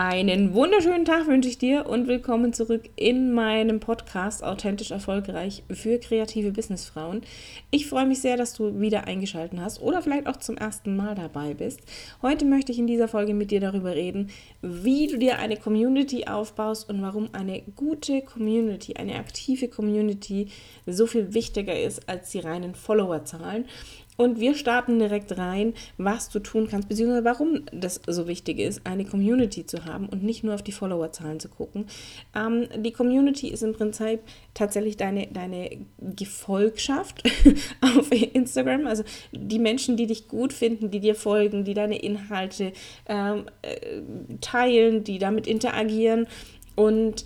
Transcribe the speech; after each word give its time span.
Einen 0.00 0.54
wunderschönen 0.54 1.04
Tag 1.04 1.26
wünsche 1.26 1.48
ich 1.48 1.58
dir 1.58 1.86
und 1.86 2.06
willkommen 2.06 2.52
zurück 2.52 2.88
in 2.94 3.32
meinem 3.32 3.80
Podcast 3.80 4.44
Authentisch 4.44 4.92
Erfolgreich 4.92 5.64
für 5.72 5.98
kreative 5.98 6.52
Businessfrauen. 6.52 7.22
Ich 7.72 7.88
freue 7.88 8.06
mich 8.06 8.20
sehr, 8.20 8.36
dass 8.36 8.54
du 8.54 8.78
wieder 8.78 9.08
eingeschaltet 9.08 9.58
hast 9.58 9.82
oder 9.82 10.00
vielleicht 10.00 10.28
auch 10.28 10.36
zum 10.36 10.56
ersten 10.56 10.94
Mal 10.94 11.16
dabei 11.16 11.54
bist. 11.54 11.80
Heute 12.22 12.44
möchte 12.44 12.70
ich 12.70 12.78
in 12.78 12.86
dieser 12.86 13.08
Folge 13.08 13.34
mit 13.34 13.50
dir 13.50 13.58
darüber 13.58 13.96
reden, 13.96 14.30
wie 14.62 15.08
du 15.08 15.18
dir 15.18 15.40
eine 15.40 15.56
Community 15.56 16.28
aufbaust 16.28 16.88
und 16.88 17.02
warum 17.02 17.30
eine 17.32 17.62
gute 17.74 18.22
Community, 18.22 18.94
eine 18.94 19.16
aktive 19.16 19.66
Community 19.66 20.46
so 20.86 21.08
viel 21.08 21.34
wichtiger 21.34 21.76
ist 21.76 22.08
als 22.08 22.30
die 22.30 22.38
reinen 22.38 22.76
Followerzahlen 22.76 23.64
und 24.18 24.40
wir 24.40 24.56
starten 24.56 24.98
direkt 24.98 25.38
rein, 25.38 25.74
was 25.96 26.28
du 26.28 26.40
tun 26.40 26.66
kannst, 26.68 26.88
beziehungsweise 26.88 27.24
warum 27.24 27.62
das 27.72 28.00
so 28.04 28.26
wichtig 28.26 28.58
ist, 28.58 28.84
eine 28.84 29.04
Community 29.04 29.64
zu 29.64 29.84
haben 29.84 30.08
und 30.08 30.24
nicht 30.24 30.42
nur 30.42 30.54
auf 30.54 30.62
die 30.62 30.72
Followerzahlen 30.72 31.38
zu 31.38 31.48
gucken. 31.48 31.86
Ähm, 32.34 32.66
die 32.82 32.90
Community 32.90 33.48
ist 33.48 33.62
im 33.62 33.74
Prinzip 33.74 34.20
tatsächlich 34.54 34.96
deine, 34.96 35.28
deine 35.28 35.70
Gefolgschaft 36.00 37.22
auf 37.80 38.10
Instagram, 38.10 38.88
also 38.88 39.04
die 39.30 39.60
Menschen, 39.60 39.96
die 39.96 40.08
dich 40.08 40.26
gut 40.26 40.52
finden, 40.52 40.90
die 40.90 41.00
dir 41.00 41.14
folgen, 41.14 41.62
die 41.62 41.74
deine 41.74 41.98
Inhalte 41.98 42.72
ähm, 43.06 43.44
äh, 43.62 44.02
teilen, 44.40 45.04
die 45.04 45.20
damit 45.20 45.46
interagieren 45.46 46.26
und 46.74 47.24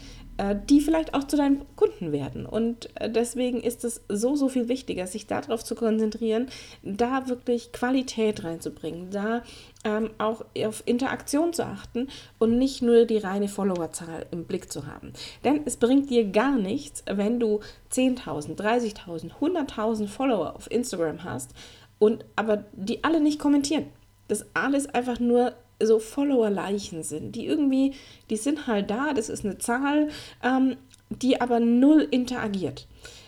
die 0.55 0.81
vielleicht 0.81 1.15
auch 1.15 1.25
zu 1.25 1.37
deinen 1.37 1.65
Kunden 1.77 2.11
werden. 2.11 2.47
Und 2.47 2.89
äh, 3.01 3.09
deswegen 3.09 3.61
ist 3.61 3.85
es 3.85 4.03
so, 4.09 4.35
so 4.35 4.49
viel 4.49 4.69
wichtiger, 4.69 5.07
sich 5.07 5.27
darauf 5.27 5.63
zu 5.63 5.75
konzentrieren, 5.75 6.49
da 6.83 7.29
wirklich 7.29 7.73
Qualität 7.73 8.43
reinzubringen, 8.43 9.11
da 9.11 9.43
ähm, 9.85 10.11
auch 10.19 10.45
auf 10.65 10.83
Interaktion 10.87 11.53
zu 11.53 11.65
achten 11.65 12.09
und 12.39 12.59
nicht 12.59 12.83
nur 12.83 13.05
die 13.05 13.19
reine 13.19 13.49
Followerzahl 13.49 14.27
im 14.31 14.45
Blick 14.45 14.73
zu 14.73 14.87
haben. 14.87 15.13
Denn 15.45 15.61
es 15.65 15.77
bringt 15.77 16.11
dir 16.11 16.25
gar 16.25 16.57
nichts, 16.57 17.05
wenn 17.07 17.39
du 17.39 17.61
10.000, 17.93 18.57
30.000, 18.57 19.33
100.000 19.41 20.09
Follower 20.09 20.57
auf 20.57 20.71
Instagram 20.71 21.25
hast 21.25 21.53
und 21.99 22.25
aber 22.35 22.65
die 22.73 23.05
alle 23.05 23.21
nicht 23.21 23.39
kommentieren. 23.39 23.87
Das 24.29 24.47
alles 24.55 24.87
einfach 24.89 25.21
nur 25.21 25.53
so 25.87 25.99
Follower-Leichen 25.99 27.03
sind, 27.03 27.37
die 27.37 27.47
irgendwie, 27.47 27.95
die 28.31 28.37
sind 28.37 28.67
halt 28.67 28.91
da, 28.91 29.13
das 29.13 29.29
ist 29.29 29.45
eine 29.45 29.59
Zahl, 29.59 30.09
ähm, 30.43 30.77
die 31.11 31.41
aber 31.41 31.61
null 31.61 32.07
interagiert, 32.11 32.87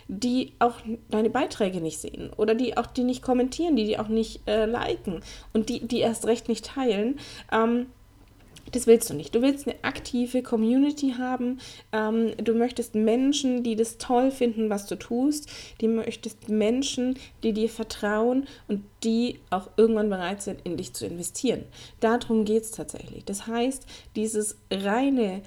die 0.08 0.52
auch 0.58 0.74
deine 1.10 1.30
Beiträge 1.30 1.80
nicht 1.80 1.98
sehen 1.98 2.30
oder 2.36 2.54
die 2.54 2.76
auch 2.76 2.86
die 2.86 3.04
nicht 3.04 3.22
kommentieren, 3.22 3.76
die 3.76 3.84
die 3.84 3.98
auch 3.98 4.08
nicht 4.08 4.46
äh, 4.48 4.66
liken 4.66 5.20
und 5.52 5.68
die 5.68 5.86
die 5.86 6.00
erst 6.00 6.26
recht 6.26 6.48
nicht 6.48 6.64
teilen. 6.64 7.18
Ähm, 7.52 7.86
das 8.74 8.86
willst 8.88 9.08
du 9.08 9.14
nicht. 9.14 9.34
Du 9.34 9.42
willst 9.42 9.68
eine 9.68 9.76
aktive 9.82 10.42
Community 10.42 11.14
haben. 11.16 11.60
Ähm, 11.92 12.32
du 12.36 12.54
möchtest 12.54 12.94
Menschen, 12.94 13.62
die 13.62 13.76
das 13.76 13.98
toll 13.98 14.30
finden, 14.30 14.68
was 14.68 14.86
du 14.86 14.96
tust. 14.96 15.48
Die 15.80 15.88
möchtest 15.88 16.48
Menschen, 16.48 17.16
die 17.42 17.52
dir 17.52 17.68
vertrauen 17.68 18.48
und 18.66 18.82
die 19.04 19.38
auch 19.50 19.70
irgendwann 19.76 20.10
bereit 20.10 20.42
sind, 20.42 20.60
in 20.64 20.76
dich 20.76 20.92
zu 20.92 21.06
investieren. 21.06 21.64
Darum 22.00 22.44
geht 22.44 22.64
es 22.64 22.72
tatsächlich. 22.72 23.24
Das 23.24 23.46
heißt, 23.46 23.86
dieses 24.16 24.56
reine 24.70 25.42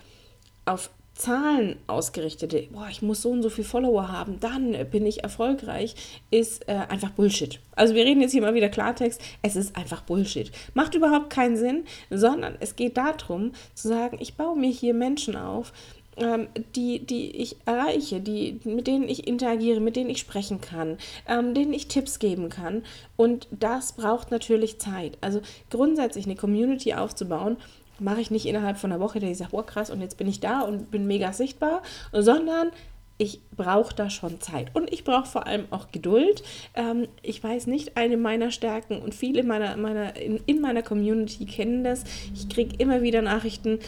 auf 0.65 0.89
Zahlen 1.17 1.77
ausgerichtete, 1.87 2.67
boah, 2.71 2.87
ich 2.89 3.01
muss 3.01 3.23
so 3.23 3.31
und 3.31 3.41
so 3.41 3.49
viel 3.49 3.63
Follower 3.63 4.11
haben, 4.11 4.39
dann 4.39 4.75
bin 4.91 5.05
ich 5.05 5.23
erfolgreich, 5.23 5.95
ist 6.29 6.67
äh, 6.69 6.73
einfach 6.73 7.09
Bullshit. 7.11 7.59
Also 7.75 7.95
wir 7.95 8.05
reden 8.05 8.21
jetzt 8.21 8.33
hier 8.33 8.41
mal 8.41 8.53
wieder 8.53 8.69
Klartext, 8.69 9.19
es 9.41 9.55
ist 9.55 9.75
einfach 9.75 10.01
Bullshit. 10.01 10.51
Macht 10.75 10.93
überhaupt 10.93 11.31
keinen 11.31 11.57
Sinn, 11.57 11.85
sondern 12.11 12.55
es 12.59 12.75
geht 12.75 12.97
darum 12.97 13.51
zu 13.73 13.87
sagen, 13.87 14.17
ich 14.19 14.35
baue 14.35 14.57
mir 14.57 14.69
hier 14.69 14.93
Menschen 14.93 15.35
auf, 15.35 15.73
ähm, 16.17 16.47
die, 16.75 16.99
die 16.99 17.31
ich 17.31 17.57
erreiche, 17.65 18.19
die, 18.19 18.59
mit 18.63 18.87
denen 18.87 19.07
ich 19.07 19.27
interagiere, 19.27 19.79
mit 19.79 19.95
denen 19.95 20.09
ich 20.09 20.19
sprechen 20.19 20.61
kann, 20.61 20.97
ähm, 21.27 21.53
denen 21.53 21.73
ich 21.73 21.87
Tipps 21.87 22.19
geben 22.19 22.49
kann. 22.49 22.83
Und 23.15 23.47
das 23.51 23.93
braucht 23.93 24.31
natürlich 24.31 24.79
Zeit. 24.79 25.17
Also 25.21 25.41
grundsätzlich 25.69 26.25
eine 26.25 26.35
Community 26.35 26.93
aufzubauen, 26.93 27.57
mache 27.99 28.21
ich 28.21 28.31
nicht 28.31 28.45
innerhalb 28.45 28.77
von 28.77 28.91
einer 28.91 29.01
Woche, 29.01 29.19
der 29.19 29.31
ich 29.31 29.37
sage, 29.37 29.51
boah 29.51 29.65
krass, 29.65 29.89
und 29.89 30.01
jetzt 30.01 30.17
bin 30.17 30.27
ich 30.27 30.39
da 30.39 30.61
und 30.61 30.91
bin 30.91 31.07
mega 31.07 31.33
sichtbar, 31.33 31.81
sondern 32.11 32.71
ich 33.17 33.39
brauche 33.55 33.95
da 33.95 34.09
schon 34.09 34.39
Zeit. 34.41 34.69
Und 34.75 34.93
ich 34.93 35.03
brauche 35.03 35.25
vor 35.25 35.47
allem 35.47 35.65
auch 35.71 35.91
Geduld. 35.91 36.43
Ähm, 36.75 37.07
ich 37.23 37.43
weiß 37.43 37.67
nicht, 37.67 37.97
eine 37.97 38.15
meiner 38.15 38.51
Stärken 38.51 39.01
und 39.01 39.15
viele 39.15 39.43
meiner, 39.43 39.75
meiner, 39.75 40.15
in, 40.15 40.39
in 40.45 40.61
meiner 40.61 40.83
Community 40.83 41.45
kennen 41.45 41.83
das. 41.83 42.03
Ich 42.35 42.47
kriege 42.47 42.75
immer 42.77 43.01
wieder 43.01 43.21
Nachrichten, 43.21 43.79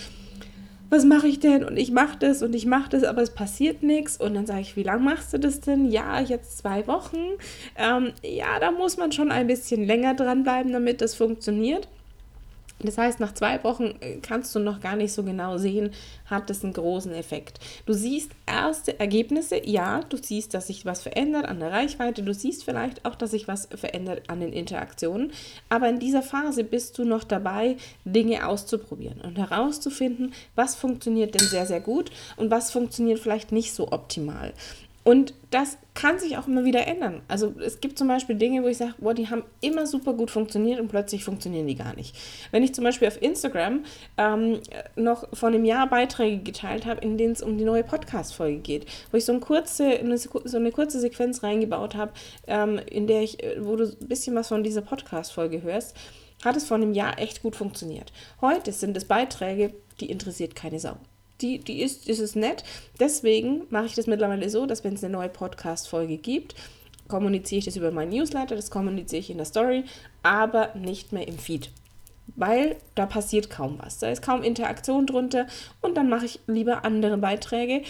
was 0.89 1.05
mache 1.05 1.27
ich 1.27 1.39
denn? 1.39 1.63
Und 1.63 1.77
ich 1.77 1.91
mache 1.91 2.17
das 2.17 2.41
und 2.41 2.55
ich 2.55 2.65
mache 2.65 2.89
das, 2.89 3.03
aber 3.03 3.21
es 3.21 3.29
passiert 3.29 3.83
nichts. 3.83 4.19
Und 4.19 4.33
dann 4.33 4.47
sage 4.47 4.61
ich, 4.61 4.75
wie 4.75 4.83
lange 4.83 5.03
machst 5.03 5.31
du 5.33 5.37
das 5.37 5.61
denn? 5.61 5.91
Ja, 5.91 6.19
jetzt 6.19 6.57
zwei 6.57 6.87
Wochen. 6.87 7.17
Ähm, 7.77 8.13
ja, 8.23 8.59
da 8.59 8.71
muss 8.71 8.97
man 8.97 9.11
schon 9.11 9.31
ein 9.31 9.45
bisschen 9.45 9.85
länger 9.85 10.15
dranbleiben, 10.15 10.73
damit 10.73 11.01
das 11.01 11.13
funktioniert. 11.13 11.87
Das 12.81 12.97
heißt, 12.97 13.19
nach 13.19 13.33
zwei 13.33 13.61
Wochen 13.63 13.95
äh, 13.99 14.17
kannst 14.21 14.55
du 14.55 14.59
noch 14.59 14.79
gar 14.79 14.95
nicht 14.95 15.11
so 15.11 15.23
genau 15.23 15.57
sehen, 15.57 15.91
hat 16.25 16.49
es 16.49 16.63
einen 16.63 16.73
großen 16.73 17.13
Effekt. 17.13 17.59
Du 17.85 17.93
siehst 17.93 18.31
erste 18.45 18.99
Ergebnisse, 18.99 19.61
ja, 19.65 20.01
du 20.01 20.17
siehst, 20.17 20.53
dass 20.53 20.67
sich 20.67 20.85
was 20.85 21.01
verändert 21.01 21.45
an 21.45 21.59
der 21.59 21.71
Reichweite, 21.71 22.23
du 22.23 22.33
siehst 22.33 22.63
vielleicht 22.63 23.05
auch, 23.05 23.15
dass 23.15 23.31
sich 23.31 23.47
was 23.47 23.67
verändert 23.75 24.23
an 24.29 24.39
den 24.39 24.53
Interaktionen, 24.53 25.31
aber 25.67 25.89
in 25.89 25.99
dieser 25.99 26.21
Phase 26.21 26.63
bist 26.63 26.97
du 26.97 27.03
noch 27.03 27.23
dabei, 27.23 27.77
Dinge 28.05 28.47
auszuprobieren 28.47 29.21
und 29.21 29.37
herauszufinden, 29.37 30.33
was 30.55 30.75
funktioniert 30.75 31.33
denn 31.35 31.47
sehr, 31.47 31.65
sehr 31.65 31.81
gut 31.81 32.11
und 32.37 32.49
was 32.49 32.71
funktioniert 32.71 33.19
vielleicht 33.19 33.51
nicht 33.51 33.73
so 33.73 33.91
optimal. 33.91 34.53
Und 35.03 35.33
das 35.49 35.77
kann 35.93 36.19
sich 36.19 36.37
auch 36.37 36.47
immer 36.47 36.65
wieder 36.65 36.85
ändern. 36.85 37.21
Also 37.27 37.53
es 37.59 37.81
gibt 37.81 37.97
zum 37.97 38.07
Beispiel 38.07 38.35
Dinge, 38.35 38.63
wo 38.63 38.67
ich 38.67 38.77
sage, 38.77 38.93
boah, 38.99 39.13
die 39.13 39.29
haben 39.29 39.43
immer 39.61 39.87
super 39.87 40.13
gut 40.13 40.29
funktioniert 40.29 40.79
und 40.79 40.89
plötzlich 40.89 41.23
funktionieren 41.23 41.67
die 41.67 41.75
gar 41.75 41.95
nicht. 41.95 42.15
Wenn 42.51 42.63
ich 42.63 42.75
zum 42.75 42.83
Beispiel 42.83 43.07
auf 43.07 43.21
Instagram 43.21 43.85
ähm, 44.17 44.59
noch 44.95 45.27
vor 45.33 45.49
einem 45.49 45.65
Jahr 45.65 45.89
Beiträge 45.89 46.43
geteilt 46.43 46.85
habe, 46.85 47.01
in 47.01 47.17
denen 47.17 47.33
es 47.33 47.41
um 47.41 47.57
die 47.57 47.63
neue 47.63 47.83
Podcast-Folge 47.83 48.59
geht, 48.59 48.85
wo 49.11 49.17
ich 49.17 49.25
so, 49.25 49.33
ein 49.33 49.39
kurze, 49.39 49.85
eine, 49.85 50.17
so 50.17 50.29
eine 50.57 50.71
kurze 50.71 50.99
Sequenz 50.99 51.43
reingebaut 51.43 51.95
habe, 51.95 52.11
ähm, 52.47 52.79
in 52.89 53.07
der 53.07 53.21
ich, 53.21 53.41
äh, 53.41 53.65
wo 53.65 53.75
du 53.75 53.85
ein 53.85 54.07
bisschen 54.07 54.35
was 54.35 54.49
von 54.49 54.63
dieser 54.63 54.81
Podcast-Folge 54.81 55.63
hörst, 55.63 55.95
hat 56.43 56.55
es 56.55 56.65
vor 56.65 56.77
einem 56.77 56.93
Jahr 56.93 57.19
echt 57.19 57.41
gut 57.41 57.55
funktioniert. 57.55 58.11
Heute 58.41 58.71
sind 58.73 58.95
es 58.95 59.05
Beiträge, 59.05 59.73
die 59.99 60.09
interessiert 60.09 60.55
keine 60.55 60.79
Sau 60.79 60.97
die, 61.41 61.59
die 61.59 61.81
ist, 61.81 62.07
ist 62.07 62.19
es 62.19 62.35
nett. 62.35 62.63
Deswegen 62.99 63.63
mache 63.69 63.85
ich 63.85 63.95
das 63.95 64.07
mittlerweile 64.07 64.49
so, 64.49 64.65
dass 64.65 64.83
wenn 64.83 64.93
es 64.93 65.03
eine 65.03 65.13
neue 65.13 65.29
Podcast-Folge 65.29 66.17
gibt, 66.17 66.55
kommuniziere 67.07 67.59
ich 67.59 67.65
das 67.65 67.75
über 67.75 67.91
meinen 67.91 68.11
Newsletter, 68.11 68.55
das 68.55 68.71
kommuniziere 68.71 69.19
ich 69.19 69.29
in 69.29 69.37
der 69.37 69.45
Story, 69.45 69.83
aber 70.23 70.73
nicht 70.75 71.11
mehr 71.11 71.27
im 71.27 71.37
Feed. 71.37 71.71
Weil 72.35 72.75
da 72.95 73.05
passiert 73.05 73.49
kaum 73.49 73.79
was. 73.79 73.97
Da 73.97 74.09
ist 74.09 74.21
kaum 74.21 74.43
Interaktion 74.43 75.07
drunter 75.07 75.47
und 75.81 75.97
dann 75.97 76.09
mache 76.09 76.25
ich 76.25 76.39
lieber 76.47 76.85
andere 76.85 77.17
Beiträge, 77.17 77.81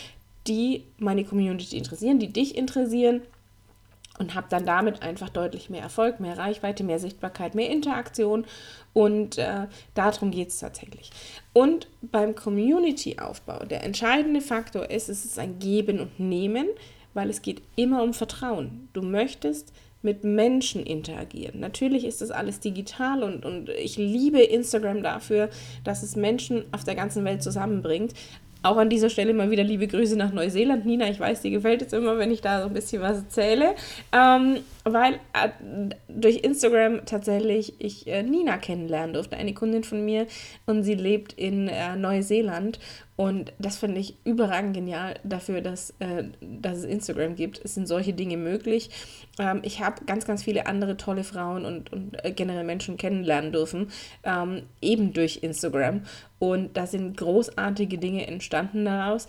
die 0.48 0.84
meine 0.98 1.26
Community 1.26 1.78
interessieren, 1.78 2.20
die 2.20 2.32
dich 2.32 2.58
interessieren 2.58 3.22
und 4.20 4.36
habe 4.36 4.48
dann 4.50 4.66
damit 4.66 5.02
einfach 5.02 5.30
deutlich 5.30 5.70
mehr 5.70 5.82
Erfolg, 5.82 6.20
mehr 6.20 6.38
Reichweite, 6.38 6.84
mehr 6.84 7.00
Sichtbarkeit, 7.00 7.56
mehr 7.56 7.70
Interaktion 7.70 8.46
und 8.94 9.38
äh, 9.38 9.68
darum 9.94 10.32
geht 10.32 10.50
es 10.50 10.60
tatsächlich. 10.60 11.12
Und 11.54 11.88
beim 12.02 12.36
Community-Aufbau, 12.36 13.66
der 13.66 13.84
entscheidende 13.84 14.42
Faktor 14.42 14.90
ist, 14.90 15.10
es 15.10 15.26
ist 15.26 15.40
ein 15.40 15.60
Geben 15.60 16.00
und 16.00 16.20
Nehmen, 16.20 16.68
weil 17.14 17.30
es 17.30 17.42
geht 17.42 17.62
immer 17.76 18.04
um 18.04 18.14
Vertrauen. 18.14 18.90
Du 18.94 19.02
möchtest 19.02 19.74
mit 20.02 20.24
Menschen 20.24 20.84
interagieren. 20.84 21.60
Natürlich 21.60 22.06
ist 22.06 22.22
das 22.22 22.32
alles 22.32 22.62
digital 22.62 23.22
und, 23.24 23.46
und 23.46 23.70
ich 23.70 23.98
liebe 23.98 24.40
Instagram 24.40 25.04
dafür, 25.04 25.50
dass 25.84 26.04
es 26.04 26.16
Menschen 26.16 26.64
auf 26.72 26.86
der 26.86 26.96
ganzen 26.96 27.26
Welt 27.26 27.44
zusammenbringt. 27.44 28.14
Auch 28.62 28.76
an 28.76 28.90
dieser 28.90 29.10
Stelle 29.10 29.34
mal 29.34 29.52
wieder 29.52 29.64
liebe 29.64 29.88
Grüße 29.88 30.18
nach 30.18 30.34
Neuseeland. 30.34 30.86
Nina, 30.86 31.10
ich 31.10 31.20
weiß, 31.20 31.42
dir 31.42 31.52
gefällt 31.52 31.82
es 31.82 31.94
immer, 31.94 32.18
wenn 32.18 32.30
ich 32.30 32.42
da 32.42 32.62
so 32.62 32.68
ein 32.68 32.74
bisschen 32.74 33.02
was 33.02 33.20
erzähle. 33.20 33.76
Ähm, 34.12 34.58
weil 34.84 35.14
äh, 35.34 35.50
durch 36.10 36.38
Instagram 36.38 37.06
tatsächlich 37.06 37.74
ich 37.80 38.08
äh, 38.08 38.22
Nina 38.22 38.58
kennenlernen 38.58 39.14
durfte, 39.14 39.38
eine 39.38 39.54
Kundin 39.54 39.86
von 39.86 40.04
mir 40.04 40.28
und 40.66 40.84
sie 40.84 40.96
lebt 40.96 41.34
in 41.34 41.70
äh, 41.70 41.96
Neuseeland 41.96 42.80
und 43.20 43.52
das 43.60 43.76
finde 43.76 44.00
ich 44.00 44.16
überragend 44.24 44.74
genial 44.74 45.20
dafür, 45.26 45.60
dass, 45.60 45.94
äh, 46.00 46.24
dass 46.40 46.78
es 46.78 46.84
Instagram 46.86 47.36
gibt. 47.36 47.60
Es 47.66 47.76
sind 47.76 47.86
solche 47.86 48.14
Dinge 48.14 48.38
möglich. 48.38 48.92
Ähm, 49.38 49.60
ich 49.64 49.82
habe 49.82 50.06
ganz, 50.06 50.26
ganz 50.26 50.44
viele 50.46 50.68
andere 50.68 50.96
tolle 50.96 51.26
Frauen 51.26 51.66
und, 51.66 51.92
und 51.92 52.24
äh, 52.24 52.32
generell 52.32 52.64
Menschen 52.64 52.96
kennenlernen 52.96 53.52
dürfen, 53.52 53.92
ähm, 54.24 54.62
eben 54.80 55.12
durch 55.12 55.40
Instagram. 55.44 56.04
Und 56.40 56.78
da 56.78 56.88
sind 56.88 57.18
großartige 57.18 57.98
Dinge 57.98 58.26
entstanden 58.26 58.86
daraus. 58.86 59.28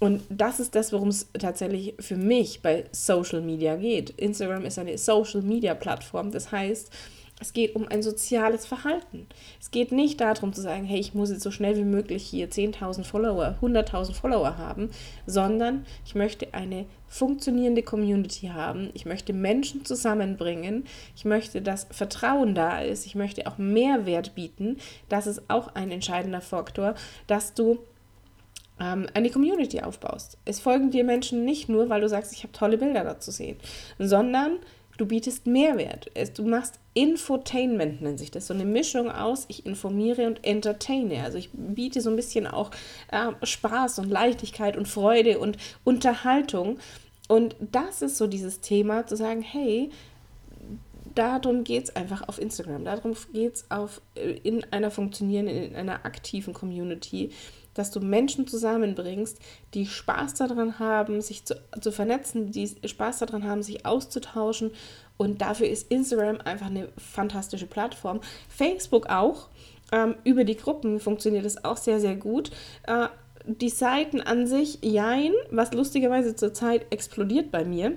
Und 0.00 0.22
das 0.28 0.58
ist 0.58 0.74
das, 0.74 0.92
worum 0.92 1.10
es 1.10 1.30
tatsächlich 1.38 1.94
für 2.00 2.16
mich 2.16 2.60
bei 2.60 2.86
Social 2.90 3.40
Media 3.40 3.76
geht. 3.76 4.10
Instagram 4.18 4.64
ist 4.64 4.80
eine 4.80 4.98
Social 4.98 5.42
Media 5.42 5.74
Plattform. 5.74 6.32
Das 6.32 6.50
heißt, 6.50 6.90
es 7.40 7.52
geht 7.52 7.76
um 7.76 7.86
ein 7.88 8.02
soziales 8.02 8.66
Verhalten. 8.66 9.26
Es 9.60 9.70
geht 9.70 9.92
nicht 9.92 10.20
darum 10.20 10.52
zu 10.52 10.60
sagen, 10.60 10.84
hey, 10.84 10.98
ich 10.98 11.14
muss 11.14 11.30
jetzt 11.30 11.42
so 11.42 11.50
schnell 11.50 11.76
wie 11.76 11.84
möglich 11.84 12.24
hier 12.24 12.50
10.000 12.50 13.04
Follower, 13.04 13.56
100.000 13.62 14.14
Follower 14.14 14.58
haben, 14.58 14.90
sondern 15.26 15.86
ich 16.04 16.14
möchte 16.14 16.52
eine 16.52 16.86
funktionierende 17.06 17.82
Community 17.82 18.48
haben. 18.48 18.90
Ich 18.94 19.06
möchte 19.06 19.32
Menschen 19.32 19.84
zusammenbringen. 19.84 20.84
Ich 21.16 21.24
möchte, 21.24 21.62
dass 21.62 21.86
Vertrauen 21.90 22.54
da 22.54 22.80
ist. 22.80 23.06
Ich 23.06 23.14
möchte 23.14 23.46
auch 23.46 23.56
Mehrwert 23.56 24.34
bieten. 24.34 24.78
Das 25.08 25.26
ist 25.26 25.48
auch 25.48 25.74
ein 25.74 25.90
entscheidender 25.90 26.40
Faktor, 26.40 26.94
dass 27.28 27.54
du 27.54 27.78
ähm, 28.80 29.06
eine 29.14 29.30
Community 29.30 29.80
aufbaust. 29.80 30.38
Es 30.44 30.60
folgen 30.60 30.90
dir 30.90 31.04
Menschen 31.04 31.44
nicht 31.44 31.68
nur, 31.68 31.88
weil 31.88 32.00
du 32.00 32.08
sagst, 32.08 32.32
ich 32.32 32.42
habe 32.42 32.52
tolle 32.52 32.78
Bilder 32.78 33.04
da 33.04 33.20
zu 33.20 33.30
sehen, 33.30 33.56
sondern 33.98 34.58
du 34.98 35.06
bietest 35.06 35.46
Mehrwert. 35.46 36.10
Du 36.36 36.42
machst 36.42 36.78
Infotainment, 36.92 38.02
nennt 38.02 38.18
sich 38.18 38.30
das. 38.30 38.48
So 38.48 38.54
eine 38.54 38.66
Mischung 38.66 39.10
aus, 39.10 39.46
ich 39.48 39.64
informiere 39.64 40.26
und 40.26 40.44
entertaine. 40.44 41.22
Also 41.22 41.38
ich 41.38 41.50
biete 41.52 42.02
so 42.02 42.10
ein 42.10 42.16
bisschen 42.16 42.46
auch 42.46 42.70
äh, 43.10 43.30
Spaß 43.42 44.00
und 44.00 44.10
Leichtigkeit 44.10 44.76
und 44.76 44.86
Freude 44.86 45.38
und 45.38 45.56
Unterhaltung. 45.84 46.78
Und 47.28 47.56
das 47.60 48.02
ist 48.02 48.18
so 48.18 48.26
dieses 48.26 48.60
Thema, 48.60 49.06
zu 49.06 49.16
sagen, 49.16 49.40
hey, 49.40 49.90
darum 51.14 51.64
geht 51.64 51.84
es 51.84 51.96
einfach 51.96 52.28
auf 52.28 52.40
Instagram. 52.40 52.84
Darum 52.84 53.14
geht 53.32 53.54
es 53.54 53.66
äh, 54.16 54.32
in 54.42 54.64
einer 54.72 54.90
funktionierenden, 54.90 55.70
in 55.70 55.76
einer 55.76 56.04
aktiven 56.04 56.52
Community 56.52 57.30
dass 57.78 57.90
du 57.90 58.00
Menschen 58.00 58.46
zusammenbringst, 58.46 59.38
die 59.74 59.86
Spaß 59.86 60.34
daran 60.34 60.78
haben, 60.78 61.20
sich 61.20 61.44
zu, 61.44 61.54
zu 61.80 61.92
vernetzen, 61.92 62.50
die 62.50 62.68
Spaß 62.84 63.20
daran 63.20 63.44
haben, 63.44 63.62
sich 63.62 63.86
auszutauschen. 63.86 64.72
Und 65.16 65.40
dafür 65.40 65.68
ist 65.68 65.90
Instagram 65.90 66.40
einfach 66.40 66.66
eine 66.66 66.88
fantastische 66.96 67.66
Plattform. 67.66 68.20
Facebook 68.48 69.06
auch. 69.06 69.48
Ähm, 69.90 70.16
über 70.24 70.44
die 70.44 70.56
Gruppen 70.56 71.00
funktioniert 71.00 71.46
es 71.46 71.64
auch 71.64 71.76
sehr, 71.76 72.00
sehr 72.00 72.16
gut. 72.16 72.50
Äh, 72.86 73.08
die 73.44 73.70
Seiten 73.70 74.20
an 74.20 74.46
sich, 74.46 74.78
jein, 74.82 75.32
was 75.50 75.72
lustigerweise 75.72 76.36
zurzeit 76.36 76.86
explodiert 76.90 77.50
bei 77.50 77.64
mir 77.64 77.96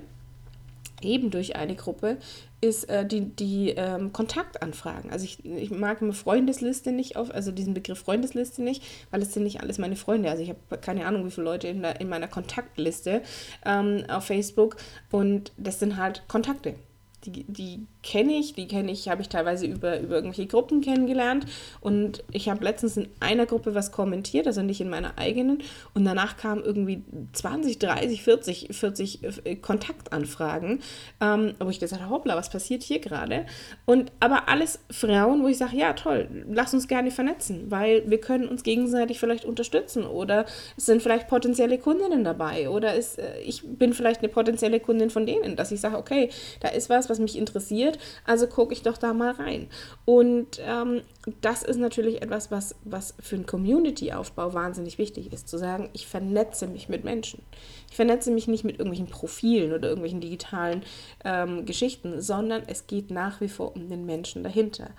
eben 1.04 1.30
durch 1.30 1.56
eine 1.56 1.76
Gruppe, 1.76 2.18
ist 2.60 2.88
äh, 2.88 3.04
die, 3.04 3.34
die 3.34 3.70
ähm, 3.70 4.12
Kontaktanfragen. 4.12 5.10
Also 5.10 5.24
ich, 5.24 5.44
ich 5.44 5.70
mag 5.70 6.00
eine 6.00 6.12
Freundesliste 6.12 6.92
nicht 6.92 7.16
auf, 7.16 7.34
also 7.34 7.50
diesen 7.50 7.74
Begriff 7.74 7.98
Freundesliste 7.98 8.62
nicht, 8.62 8.82
weil 9.10 9.20
es 9.22 9.34
sind 9.34 9.42
nicht 9.42 9.60
alles 9.60 9.78
meine 9.78 9.96
Freunde. 9.96 10.30
Also 10.30 10.42
ich 10.42 10.50
habe 10.50 10.78
keine 10.80 11.06
Ahnung, 11.06 11.26
wie 11.26 11.30
viele 11.30 11.44
Leute 11.44 11.68
in, 11.68 11.82
der, 11.82 12.00
in 12.00 12.08
meiner 12.08 12.28
Kontaktliste 12.28 13.22
ähm, 13.66 14.04
auf 14.08 14.24
Facebook 14.24 14.76
und 15.10 15.52
das 15.56 15.80
sind 15.80 15.96
halt 15.96 16.22
Kontakte 16.28 16.74
die, 17.24 17.44
die 17.44 17.86
kenne 18.02 18.32
ich, 18.32 18.54
die 18.54 18.66
kenne 18.66 18.90
ich, 18.90 19.08
habe 19.08 19.22
ich 19.22 19.28
teilweise 19.28 19.66
über, 19.66 20.00
über 20.00 20.16
irgendwelche 20.16 20.46
Gruppen 20.46 20.80
kennengelernt. 20.80 21.46
Und 21.80 22.24
ich 22.32 22.48
habe 22.48 22.64
letztens 22.64 22.96
in 22.96 23.08
einer 23.20 23.46
Gruppe 23.46 23.74
was 23.74 23.92
kommentiert, 23.92 24.46
also 24.46 24.62
nicht 24.62 24.80
in 24.80 24.90
meiner 24.90 25.18
eigenen. 25.18 25.62
Und 25.94 26.04
danach 26.04 26.36
kamen 26.36 26.62
irgendwie 26.64 27.02
20, 27.32 27.78
30, 27.78 28.22
40, 28.22 28.68
40 28.72 29.62
Kontaktanfragen, 29.62 30.80
ähm, 31.20 31.54
wo 31.60 31.70
ich 31.70 31.78
gesagt 31.78 32.02
habe, 32.02 32.12
hoppla, 32.12 32.36
was 32.36 32.50
passiert 32.50 32.82
hier 32.82 32.98
gerade? 32.98 33.46
Und 33.84 34.10
aber 34.18 34.48
alles 34.48 34.80
Frauen, 34.90 35.42
wo 35.42 35.48
ich 35.48 35.58
sage, 35.58 35.76
ja 35.76 35.92
toll, 35.92 36.28
lass 36.50 36.74
uns 36.74 36.88
gerne 36.88 37.10
vernetzen, 37.10 37.70
weil 37.70 38.02
wir 38.10 38.20
können 38.20 38.48
uns 38.48 38.64
gegenseitig 38.64 39.20
vielleicht 39.20 39.44
unterstützen. 39.44 40.04
Oder 40.04 40.44
es 40.76 40.86
sind 40.86 41.02
vielleicht 41.02 41.28
potenzielle 41.28 41.78
Kundinnen 41.78 42.24
dabei. 42.24 42.68
Oder 42.68 42.96
es, 42.96 43.16
äh, 43.16 43.38
ich 43.44 43.62
bin 43.64 43.92
vielleicht 43.92 44.20
eine 44.20 44.28
potenzielle 44.28 44.80
Kundin 44.80 45.10
von 45.10 45.24
denen, 45.24 45.54
dass 45.54 45.70
ich 45.70 45.80
sage, 45.80 45.96
okay, 45.96 46.28
da 46.60 46.68
ist 46.68 46.90
was, 46.90 47.11
was 47.12 47.18
mich 47.18 47.36
interessiert, 47.36 47.98
also 48.24 48.46
gucke 48.46 48.72
ich 48.72 48.82
doch 48.82 48.96
da 48.96 49.12
mal 49.12 49.32
rein. 49.32 49.68
Und 50.04 50.60
ähm, 50.66 51.02
das 51.40 51.62
ist 51.62 51.76
natürlich 51.76 52.22
etwas, 52.22 52.50
was, 52.50 52.74
was 52.84 53.14
für 53.20 53.36
einen 53.36 53.46
Community-Aufbau 53.46 54.54
wahnsinnig 54.54 54.98
wichtig 54.98 55.32
ist, 55.32 55.48
zu 55.48 55.58
sagen, 55.58 55.90
ich 55.92 56.06
vernetze 56.06 56.66
mich 56.66 56.88
mit 56.88 57.04
Menschen. 57.04 57.42
Ich 57.90 57.96
vernetze 57.96 58.30
mich 58.30 58.48
nicht 58.48 58.64
mit 58.64 58.78
irgendwelchen 58.78 59.08
Profilen 59.08 59.72
oder 59.72 59.88
irgendwelchen 59.88 60.20
digitalen 60.20 60.82
ähm, 61.24 61.66
Geschichten, 61.66 62.22
sondern 62.22 62.62
es 62.66 62.86
geht 62.86 63.10
nach 63.10 63.40
wie 63.42 63.48
vor 63.48 63.76
um 63.76 63.88
den 63.88 64.06
Menschen 64.06 64.42
dahinter. 64.42 64.90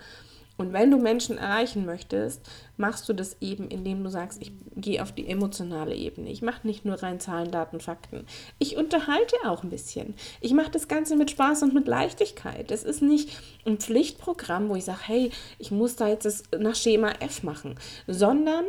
Und 0.56 0.72
wenn 0.72 0.90
du 0.90 0.98
Menschen 0.98 1.36
erreichen 1.36 1.84
möchtest, 1.84 2.40
machst 2.76 3.08
du 3.08 3.12
das 3.12 3.36
eben, 3.40 3.68
indem 3.68 4.04
du 4.04 4.10
sagst, 4.10 4.40
ich 4.40 4.52
gehe 4.76 5.02
auf 5.02 5.12
die 5.12 5.26
emotionale 5.28 5.94
Ebene. 5.94 6.30
Ich 6.30 6.42
mache 6.42 6.66
nicht 6.66 6.84
nur 6.84 7.02
rein 7.02 7.18
Zahlen, 7.18 7.50
Daten, 7.50 7.80
Fakten. 7.80 8.26
Ich 8.58 8.76
unterhalte 8.76 9.36
auch 9.46 9.64
ein 9.64 9.70
bisschen. 9.70 10.14
Ich 10.40 10.52
mache 10.52 10.70
das 10.70 10.86
Ganze 10.86 11.16
mit 11.16 11.30
Spaß 11.30 11.64
und 11.64 11.74
mit 11.74 11.88
Leichtigkeit. 11.88 12.70
Das 12.70 12.84
ist 12.84 13.02
nicht 13.02 13.30
ein 13.66 13.78
Pflichtprogramm, 13.78 14.68
wo 14.68 14.76
ich 14.76 14.84
sage, 14.84 15.00
hey, 15.02 15.30
ich 15.58 15.72
muss 15.72 15.96
da 15.96 16.08
jetzt 16.08 16.24
das 16.24 16.44
nach 16.56 16.76
Schema 16.76 17.12
F 17.20 17.42
machen, 17.42 17.74
sondern 18.06 18.64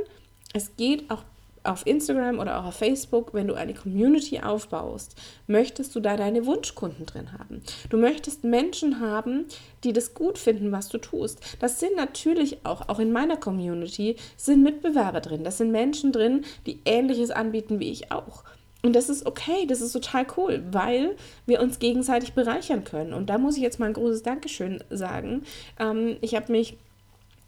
es 0.53 0.75
geht 0.77 1.11
auch 1.11 1.23
auf 1.65 1.85
Instagram 1.85 2.39
oder 2.39 2.59
auch 2.59 2.65
auf 2.65 2.75
Facebook, 2.75 3.33
wenn 3.33 3.47
du 3.47 3.53
eine 3.53 3.73
Community 3.73 4.39
aufbaust, 4.39 5.15
möchtest 5.47 5.95
du 5.95 5.99
da 5.99 6.17
deine 6.17 6.45
Wunschkunden 6.45 7.05
drin 7.05 7.31
haben. 7.33 7.61
Du 7.89 7.97
möchtest 7.97 8.43
Menschen 8.43 8.99
haben, 8.99 9.45
die 9.83 9.93
das 9.93 10.13
gut 10.13 10.37
finden, 10.37 10.71
was 10.71 10.89
du 10.89 10.97
tust. 10.97 11.39
Das 11.59 11.79
sind 11.79 11.95
natürlich 11.95 12.65
auch, 12.65 12.89
auch 12.89 12.99
in 12.99 13.11
meiner 13.11 13.37
Community, 13.37 14.15
sind 14.37 14.63
Mitbewerber 14.63 15.21
drin. 15.21 15.43
Das 15.43 15.57
sind 15.57 15.71
Menschen 15.71 16.11
drin, 16.11 16.45
die 16.65 16.81
ähnliches 16.85 17.31
anbieten 17.31 17.79
wie 17.79 17.91
ich 17.91 18.11
auch. 18.11 18.43
Und 18.85 18.93
das 18.93 19.09
ist 19.09 19.25
okay, 19.25 19.65
das 19.67 19.81
ist 19.81 19.93
total 19.93 20.27
cool, 20.37 20.63
weil 20.69 21.15
wir 21.47 21.59
uns 21.59 21.79
gegenseitig 21.79 22.33
bereichern 22.33 22.83
können. 22.83 23.13
Und 23.13 23.31
da 23.31 23.39
muss 23.39 23.57
ich 23.57 23.63
jetzt 23.63 23.79
mal 23.79 23.87
ein 23.87 23.93
großes 23.93 24.21
Dankeschön 24.21 24.83
sagen. 24.91 25.41
Ähm, 25.79 26.17
ich 26.21 26.35
habe 26.35 26.51
mich 26.51 26.77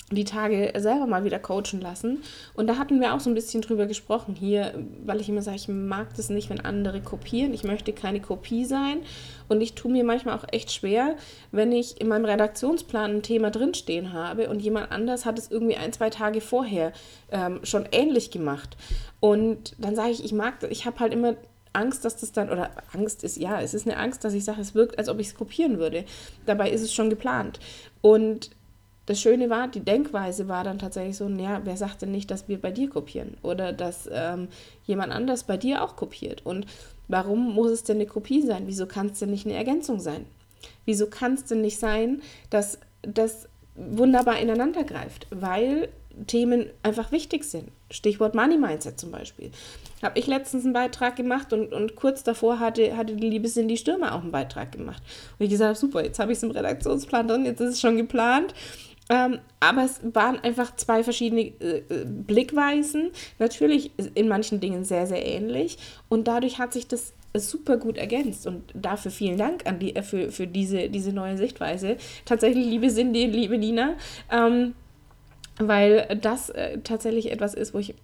die 0.10 0.24
Tage 0.24 0.72
selber 0.78 1.06
mal 1.06 1.26
wieder 1.26 1.40
coachen 1.40 1.82
lassen. 1.82 2.24
Und 2.54 2.68
da 2.68 2.78
hatten 2.78 3.02
wir 3.02 3.14
auch 3.14 3.20
so 3.20 3.30
ein 3.30 3.34
bisschen 3.34 3.62
drüber 3.62 3.88
gesprochen 3.88 4.36
hier, 4.36 4.74
weil 5.06 5.20
ich 5.20 5.28
immer 5.28 5.42
sage, 5.42 5.58
ich 5.58 5.68
mag 5.68 6.16
das 6.16 6.30
nicht, 6.30 6.50
wenn 6.50 6.62
andere 6.62 7.02
kopieren. 7.02 7.54
Ich 7.54 7.66
möchte 7.66 7.92
keine 7.92 8.22
Kopie 8.22 8.64
sein. 8.64 9.00
Und 9.50 9.60
ich 9.60 9.74
tue 9.74 9.92
mir 9.92 10.06
manchmal 10.06 10.38
auch 10.38 10.46
echt 10.52 10.72
schwer, 10.72 11.16
wenn 11.52 11.74
ich 11.74 12.00
in 12.00 12.08
meinem 12.08 12.26
Redaktionsplan 12.26 13.18
ein 13.18 13.22
Thema 13.22 13.52
drinstehen 13.52 14.14
habe 14.14 14.50
und 14.50 14.62
jemand 14.62 14.92
anders 14.92 15.26
hat 15.26 15.38
es 15.38 15.52
irgendwie 15.52 15.76
ein, 15.76 15.92
zwei 15.92 16.10
Tage 16.10 16.40
vorher 16.40 16.94
ähm, 17.32 17.60
schon 17.64 17.86
ähnlich 17.92 18.32
gemacht. 18.32 18.78
Und 19.20 19.76
dann 19.78 19.96
sage 19.96 20.12
ich, 20.12 20.24
ich 20.24 20.34
mag 20.34 20.60
das, 20.62 20.72
ich 20.72 20.86
habe 20.86 21.00
halt 21.00 21.14
immer 21.14 21.36
Angst, 21.74 22.06
dass 22.06 22.18
das 22.18 22.32
dann, 22.32 22.50
oder 22.50 22.72
Angst 22.94 23.24
ist, 23.24 23.38
ja, 23.38 23.62
es 23.62 23.74
ist 23.74 23.88
eine 23.88 23.98
Angst, 23.98 24.24
dass 24.24 24.34
ich 24.34 24.44
sage, 24.44 24.62
es 24.62 24.74
wirkt, 24.74 24.98
als 24.98 25.10
ob 25.10 25.20
ich 25.20 25.28
es 25.28 25.36
kopieren 25.36 25.80
würde. 25.80 26.06
Dabei 26.46 26.72
ist 26.72 26.82
es 26.82 26.94
schon 26.94 27.10
geplant. 27.10 27.60
Und 28.02 28.52
das 29.08 29.22
Schöne 29.22 29.50
war, 29.50 29.70
die 29.70 29.80
Denkweise 29.80 30.48
war 30.48 30.64
dann 30.64 30.80
tatsächlich 30.80 31.18
so, 31.18 31.28
naja, 31.30 31.62
wer 31.64 31.78
sagt 31.78 32.02
denn 32.02 32.12
nicht, 32.12 32.30
dass 32.30 32.48
wir 32.50 32.62
bei 32.62 32.72
dir 32.72 32.90
kopieren 32.90 33.38
oder 33.42 33.72
dass 33.74 34.08
ähm, 34.12 34.50
jemand 34.86 35.14
anders 35.14 35.44
bei 35.44 35.56
dir 35.58 35.82
auch 35.82 35.96
kopiert? 35.96 36.46
Und 36.46 36.68
warum 37.08 37.54
muss 37.54 37.72
es 37.72 37.84
denn 37.84 37.98
eine 37.98 38.06
Kopie 38.06 38.42
sein? 38.42 38.64
Wieso 38.68 38.86
kann 38.86 39.08
es 39.08 39.20
denn 39.20 39.32
nicht 39.32 39.46
eine 39.46 39.56
Ergänzung 39.56 40.02
sein? 40.02 40.26
Wieso 40.86 41.08
kann 41.08 41.36
es 41.36 41.46
denn 41.46 41.62
nicht 41.62 41.80
sein, 41.80 42.22
dass 42.50 42.80
das 43.02 43.48
wunderbar 43.76 44.40
ineinander 44.40 44.84
greift? 44.84 45.28
Weil 45.30 45.88
Themen 46.26 46.66
einfach 46.84 47.12
wichtig 47.12 47.44
sind. 47.46 47.70
Stichwort 47.92 48.36
Money 48.36 48.58
Mindset 48.58 49.00
zum 49.00 49.12
Beispiel. 49.12 49.52
Habe 50.02 50.20
ich 50.20 50.28
letztens 50.28 50.66
einen 50.66 50.74
Beitrag 50.74 51.16
gemacht 51.16 51.54
und, 51.54 51.74
und 51.74 51.96
kurz 51.96 52.24
davor 52.24 52.60
hatte, 52.60 52.98
hatte 52.98 53.16
die 53.16 53.30
liebe 53.30 53.48
Cindy 53.48 53.78
Stürmer 53.78 54.16
auch 54.16 54.22
einen 54.22 54.32
Beitrag 54.32 54.72
gemacht. 54.72 55.02
Und 55.38 55.46
ich 55.46 55.52
gesagt 55.52 55.78
super, 55.78 56.04
jetzt 56.04 56.20
habe 56.20 56.32
ich 56.32 56.40
es 56.40 56.44
im 56.44 56.52
Redaktionsplan 56.52 57.28
drin, 57.28 57.46
jetzt 57.46 57.62
ist 57.62 57.74
es 57.76 57.82
schon 57.82 57.96
geplant. 57.96 58.54
Ähm, 59.10 59.40
aber 59.60 59.86
es 59.86 60.02
waren 60.14 60.40
einfach 60.40 60.76
zwei 60.76 61.04
verschiedene 61.04 61.42
äh, 61.42 61.78
äh, 61.90 62.06
Blickweisen. 62.06 63.12
Natürlich 63.40 63.92
in 64.16 64.28
manchen 64.28 64.60
Dingen 64.60 64.84
sehr, 64.84 65.08
sehr 65.08 65.26
ähnlich. 65.26 65.78
Und 66.10 66.28
dadurch 66.28 66.60
hat 66.60 66.74
sich 66.74 66.88
das 66.88 67.14
super 67.36 67.78
gut 67.78 67.98
ergänzt. 67.98 68.48
Und 68.48 68.64
dafür 68.74 69.12
vielen 69.12 69.38
Dank 69.38 69.66
an 69.66 69.80
die, 69.80 69.96
äh, 69.96 70.04
für, 70.04 70.32
für 70.32 70.48
diese, 70.48 70.90
diese 70.90 71.14
neue 71.14 71.38
Sichtweise. 71.38 71.98
Tatsächlich, 72.26 72.66
liebe 72.66 72.88
Cindy, 72.88 73.26
liebe 73.26 73.58
Nina, 73.58 73.96
ähm, 74.32 74.74
weil 75.60 76.20
das 76.22 76.50
äh, 76.50 76.80
tatsächlich 76.84 77.32
etwas 77.32 77.54
ist, 77.54 77.74
wo 77.74 77.80
ich 77.80 77.96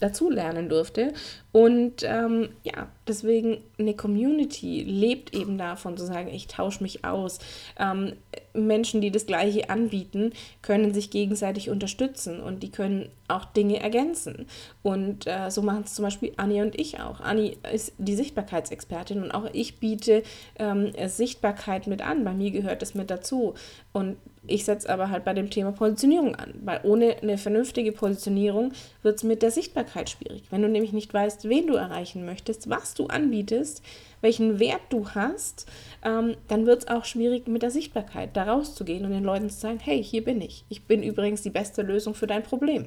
dazu 0.00 0.30
lernen 0.30 0.68
durfte. 0.68 1.12
Und 1.52 2.02
ähm, 2.04 2.50
ja, 2.62 2.88
deswegen 3.06 3.58
eine 3.78 3.94
Community 3.94 4.82
lebt 4.82 5.34
eben 5.34 5.58
davon 5.58 5.96
zu 5.96 6.06
sagen, 6.06 6.28
ich 6.28 6.46
tausche 6.46 6.82
mich 6.82 7.04
aus. 7.04 7.38
Ähm, 7.78 8.14
Menschen, 8.52 9.00
die 9.00 9.10
das 9.10 9.26
Gleiche 9.26 9.70
anbieten, 9.70 10.32
können 10.62 10.92
sich 10.94 11.10
gegenseitig 11.10 11.70
unterstützen 11.70 12.40
und 12.40 12.62
die 12.62 12.70
können 12.70 13.08
auch 13.28 13.44
Dinge 13.44 13.80
ergänzen. 13.80 14.46
Und 14.82 15.26
äh, 15.26 15.50
so 15.50 15.62
machen 15.62 15.84
es 15.84 15.94
zum 15.94 16.04
Beispiel 16.04 16.32
Anni 16.36 16.62
und 16.62 16.78
ich 16.78 17.00
auch. 17.00 17.20
Anni 17.20 17.56
ist 17.72 17.92
die 17.98 18.16
Sichtbarkeitsexpertin 18.16 19.22
und 19.22 19.30
auch 19.30 19.48
ich 19.52 19.78
biete 19.78 20.22
ähm, 20.58 20.92
Sichtbarkeit 21.06 21.86
mit 21.86 22.02
an. 22.02 22.24
Bei 22.24 22.32
mir 22.32 22.50
gehört 22.50 22.82
es 22.82 22.94
mit 22.94 23.10
dazu. 23.10 23.54
Und 23.92 24.16
ich 24.46 24.64
setze 24.64 24.88
aber 24.88 25.10
halt 25.10 25.24
bei 25.24 25.34
dem 25.34 25.50
Thema 25.50 25.72
Positionierung 25.72 26.34
an, 26.34 26.54
weil 26.64 26.80
ohne 26.84 27.16
eine 27.22 27.36
vernünftige 27.36 27.92
Positionierung 27.92 28.72
wird 29.02 29.16
es 29.16 29.22
mit 29.22 29.42
der 29.42 29.50
Sichtbarkeit 29.50 30.10
schwierig. 30.10 30.44
Wenn 30.50 30.62
du 30.62 30.68
nämlich 30.68 30.92
nicht 30.92 31.12
weißt, 31.12 31.48
wen 31.48 31.66
du 31.66 31.74
erreichen 31.74 32.24
möchtest, 32.24 32.70
was 32.70 32.94
du 32.94 33.06
anbietest, 33.06 33.82
welchen 34.22 34.58
Wert 34.58 34.80
du 34.88 35.10
hast, 35.10 35.66
ähm, 36.04 36.36
dann 36.48 36.66
wird 36.66 36.82
es 36.82 36.88
auch 36.88 37.04
schwierig 37.04 37.48
mit 37.48 37.62
der 37.62 37.70
Sichtbarkeit, 37.70 38.36
da 38.36 38.44
rauszugehen 38.44 39.04
und 39.04 39.12
den 39.12 39.24
Leuten 39.24 39.50
zu 39.50 39.58
sagen, 39.58 39.78
hey, 39.82 40.02
hier 40.02 40.24
bin 40.24 40.40
ich. 40.40 40.64
Ich 40.68 40.84
bin 40.84 41.02
übrigens 41.02 41.42
die 41.42 41.50
beste 41.50 41.82
Lösung 41.82 42.14
für 42.14 42.26
dein 42.26 42.42
Problem. 42.42 42.86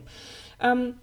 Ähm, 0.60 0.96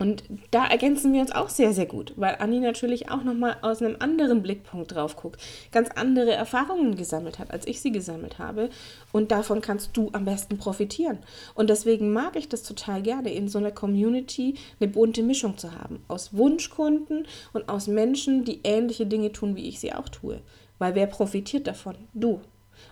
und 0.00 0.24
da 0.50 0.66
ergänzen 0.66 1.12
wir 1.12 1.20
uns 1.20 1.30
auch 1.30 1.50
sehr, 1.50 1.74
sehr 1.74 1.84
gut, 1.84 2.14
weil 2.16 2.36
Anni 2.40 2.58
natürlich 2.58 3.10
auch 3.10 3.22
nochmal 3.22 3.58
aus 3.60 3.82
einem 3.82 3.96
anderen 3.98 4.42
Blickpunkt 4.42 4.94
drauf 4.94 5.14
guckt, 5.14 5.38
ganz 5.72 5.90
andere 5.94 6.32
Erfahrungen 6.32 6.96
gesammelt 6.96 7.38
hat, 7.38 7.50
als 7.50 7.66
ich 7.66 7.82
sie 7.82 7.92
gesammelt 7.92 8.38
habe. 8.38 8.70
Und 9.12 9.30
davon 9.30 9.60
kannst 9.60 9.94
du 9.98 10.08
am 10.12 10.24
besten 10.24 10.56
profitieren. 10.56 11.18
Und 11.54 11.68
deswegen 11.68 12.14
mag 12.14 12.34
ich 12.36 12.48
das 12.48 12.62
total 12.62 13.02
gerne, 13.02 13.30
in 13.34 13.48
so 13.48 13.58
einer 13.58 13.72
Community 13.72 14.54
eine 14.80 14.88
bunte 14.88 15.22
Mischung 15.22 15.58
zu 15.58 15.78
haben. 15.78 16.02
Aus 16.08 16.34
Wunschkunden 16.34 17.26
und 17.52 17.68
aus 17.68 17.86
Menschen, 17.86 18.46
die 18.46 18.60
ähnliche 18.64 19.04
Dinge 19.04 19.32
tun, 19.32 19.54
wie 19.54 19.68
ich 19.68 19.80
sie 19.80 19.92
auch 19.92 20.08
tue. 20.08 20.40
Weil 20.78 20.94
wer 20.94 21.08
profitiert 21.08 21.66
davon? 21.66 21.96
Du. 22.14 22.40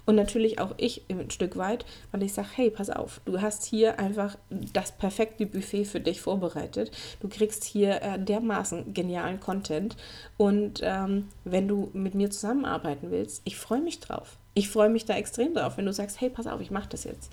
Und 0.09 0.15
natürlich 0.15 0.59
auch 0.59 0.73
ich 0.79 1.03
ein 1.11 1.31
Stück 1.31 1.59
weit, 1.59 1.85
weil 2.13 2.23
ich 2.23 2.33
sage, 2.33 2.49
hey, 2.55 2.71
pass 2.71 2.89
auf, 2.89 3.21
du 3.27 3.43
hast 3.43 3.67
hier 3.67 3.99
einfach 3.99 4.39
das 4.49 4.91
perfekte 4.93 5.45
Buffet 5.45 5.85
für 5.85 6.01
dich 6.01 6.23
vorbereitet. 6.23 6.93
Du 7.21 7.29
kriegst 7.29 7.63
hier 7.63 8.01
äh, 8.01 8.19
dermaßen 8.19 8.95
genialen 8.95 9.39
Content. 9.39 9.99
Und 10.39 10.81
ähm, 10.83 11.29
wenn 11.45 11.69
du 11.69 11.91
mit 11.93 12.15
mir 12.15 12.31
zusammenarbeiten 12.31 13.11
willst, 13.11 13.43
ich 13.45 13.59
freue 13.59 13.83
mich 13.83 14.01
drauf. 14.01 14.39
Ich 14.55 14.71
freue 14.71 14.89
mich 14.89 15.05
da 15.05 15.15
extrem 15.15 15.53
drauf, 15.53 15.77
wenn 15.77 15.85
du 15.85 15.93
sagst, 15.93 16.23
hey, 16.23 16.31
pass 16.31 16.47
auf, 16.47 16.63
ich 16.63 16.71
mache 16.71 16.89
das 16.89 17.05
jetzt 17.05 17.31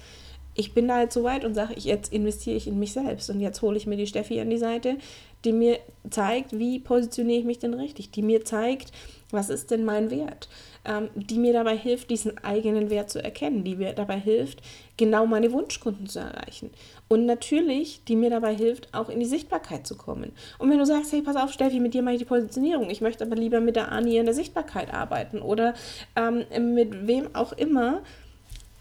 ich 0.55 0.73
bin 0.73 0.87
da 0.87 1.01
jetzt 1.01 1.13
so 1.13 1.23
weit 1.23 1.43
und 1.43 1.53
sage, 1.53 1.73
ich, 1.75 1.83
jetzt 1.83 2.13
investiere 2.13 2.55
ich 2.55 2.67
in 2.67 2.79
mich 2.79 2.93
selbst 2.93 3.29
und 3.29 3.41
jetzt 3.41 3.61
hole 3.61 3.77
ich 3.77 3.87
mir 3.87 3.97
die 3.97 4.07
Steffi 4.07 4.39
an 4.39 4.49
die 4.49 4.57
Seite, 4.57 4.97
die 5.43 5.51
mir 5.51 5.79
zeigt, 6.09 6.57
wie 6.57 6.79
positioniere 6.79 7.39
ich 7.39 7.45
mich 7.45 7.59
denn 7.59 7.73
richtig, 7.73 8.11
die 8.11 8.21
mir 8.21 8.45
zeigt, 8.45 8.91
was 9.31 9.49
ist 9.49 9.69
denn 9.69 9.83
mein 9.83 10.09
Wert, 10.09 10.47
ähm, 10.85 11.09
die 11.15 11.37
mir 11.37 11.53
dabei 11.53 11.77
hilft, 11.77 12.09
diesen 12.09 12.37
eigenen 12.43 12.89
Wert 12.89 13.09
zu 13.09 13.23
erkennen, 13.23 13.63
die 13.63 13.75
mir 13.75 13.93
dabei 13.93 14.19
hilft, 14.19 14.61
genau 14.97 15.25
meine 15.25 15.51
Wunschkunden 15.51 16.07
zu 16.07 16.19
erreichen 16.19 16.71
und 17.07 17.25
natürlich, 17.25 18.03
die 18.07 18.15
mir 18.15 18.29
dabei 18.29 18.55
hilft, 18.55 18.93
auch 18.93 19.09
in 19.09 19.19
die 19.19 19.25
Sichtbarkeit 19.25 19.85
zu 19.85 19.95
kommen. 19.95 20.31
Und 20.57 20.69
wenn 20.69 20.79
du 20.79 20.85
sagst, 20.85 21.11
hey, 21.11 21.21
pass 21.21 21.35
auf, 21.35 21.51
Steffi, 21.51 21.79
mit 21.79 21.93
dir 21.93 22.01
mache 22.01 22.15
ich 22.15 22.19
die 22.19 22.25
Positionierung, 22.25 22.89
ich 22.89 23.01
möchte 23.01 23.25
aber 23.25 23.35
lieber 23.35 23.59
mit 23.59 23.75
der 23.75 23.91
Ani 23.91 24.17
in 24.17 24.25
der 24.25 24.35
Sichtbarkeit 24.35 24.93
arbeiten 24.93 25.41
oder 25.41 25.73
ähm, 26.15 26.45
mit 26.73 27.07
wem 27.07 27.35
auch 27.35 27.53
immer, 27.53 28.01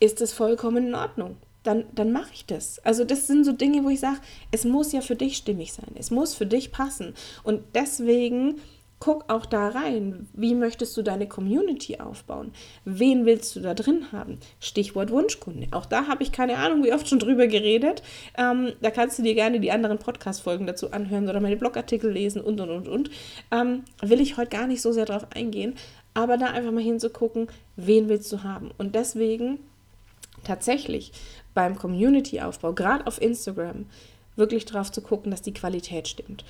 ist 0.01 0.21
es 0.21 0.33
vollkommen 0.33 0.89
in 0.89 0.95
Ordnung 0.95 1.37
dann, 1.65 1.87
dann 1.95 2.13
mache 2.13 2.31
ich 2.33 2.47
das. 2.47 2.79
Also 2.85 3.05
das 3.05 3.27
sind 3.27 3.45
so 3.45 3.53
Dinge, 3.53 3.83
wo 3.85 3.89
ich 3.89 4.01
sage, 4.01 4.19
es 4.53 4.65
muss 4.65 4.93
ja 4.93 5.01
für 5.01 5.17
dich 5.17 5.37
stimmig 5.37 5.73
sein, 5.73 5.93
es 5.99 6.11
muss 6.11 6.35
für 6.35 6.47
dich 6.47 6.71
passen. 6.71 7.15
Und 7.43 7.63
deswegen 7.75 8.61
guck 9.05 9.31
auch 9.31 9.45
da 9.45 9.69
rein, 9.69 10.29
wie 10.33 10.55
möchtest 10.55 10.97
du 10.97 11.03
deine 11.03 11.29
Community 11.29 11.99
aufbauen? 12.01 12.53
Wen 12.87 13.27
willst 13.27 13.55
du 13.55 13.61
da 13.61 13.75
drin 13.75 14.07
haben? 14.13 14.39
Stichwort 14.61 15.11
Wunschkunde. 15.11 15.67
Auch 15.73 15.85
da 15.85 16.07
habe 16.07 16.23
ich 16.23 16.33
keine 16.33 16.57
Ahnung, 16.57 16.83
wie 16.83 16.93
oft 16.95 17.07
schon 17.07 17.19
drüber 17.19 17.47
geredet. 17.47 18.03
Ähm, 18.39 18.73
da 18.81 18.91
kannst 18.91 19.19
du 19.19 19.23
dir 19.23 19.35
gerne 19.35 19.61
die 19.61 19.71
anderen 19.71 19.99
Podcast-Folgen 19.99 20.67
dazu 20.67 20.91
anhören 20.91 21.29
oder 21.29 21.41
meine 21.41 21.59
Blogartikel 21.59 22.11
lesen 22.11 22.41
und 22.41 22.59
und 22.63 22.71
und 22.71 22.89
und. 22.89 23.11
Ähm, 23.51 23.83
will 24.01 24.23
ich 24.23 24.39
heute 24.39 24.57
gar 24.57 24.67
nicht 24.67 24.81
so 24.81 24.91
sehr 24.91 25.05
drauf 25.05 25.27
eingehen, 25.35 25.75
aber 26.15 26.39
da 26.39 26.47
einfach 26.47 26.73
mal 26.73 26.83
hinzugucken, 26.83 27.49
wen 27.77 28.09
willst 28.09 28.33
du 28.33 28.43
haben? 28.43 28.71
Und 28.79 28.95
deswegen 28.95 29.59
tatsächlich 30.45 31.13
beim 31.53 31.77
Community-Aufbau, 31.77 32.73
gerade 32.73 33.07
auf 33.07 33.21
Instagram, 33.21 33.85
wirklich 34.37 34.65
darauf 34.65 34.91
zu 34.91 35.03
gucken, 35.03 35.31
dass 35.31 35.43
die 35.43 35.53
Qualität 35.53 36.09
stimmt. 36.09 36.43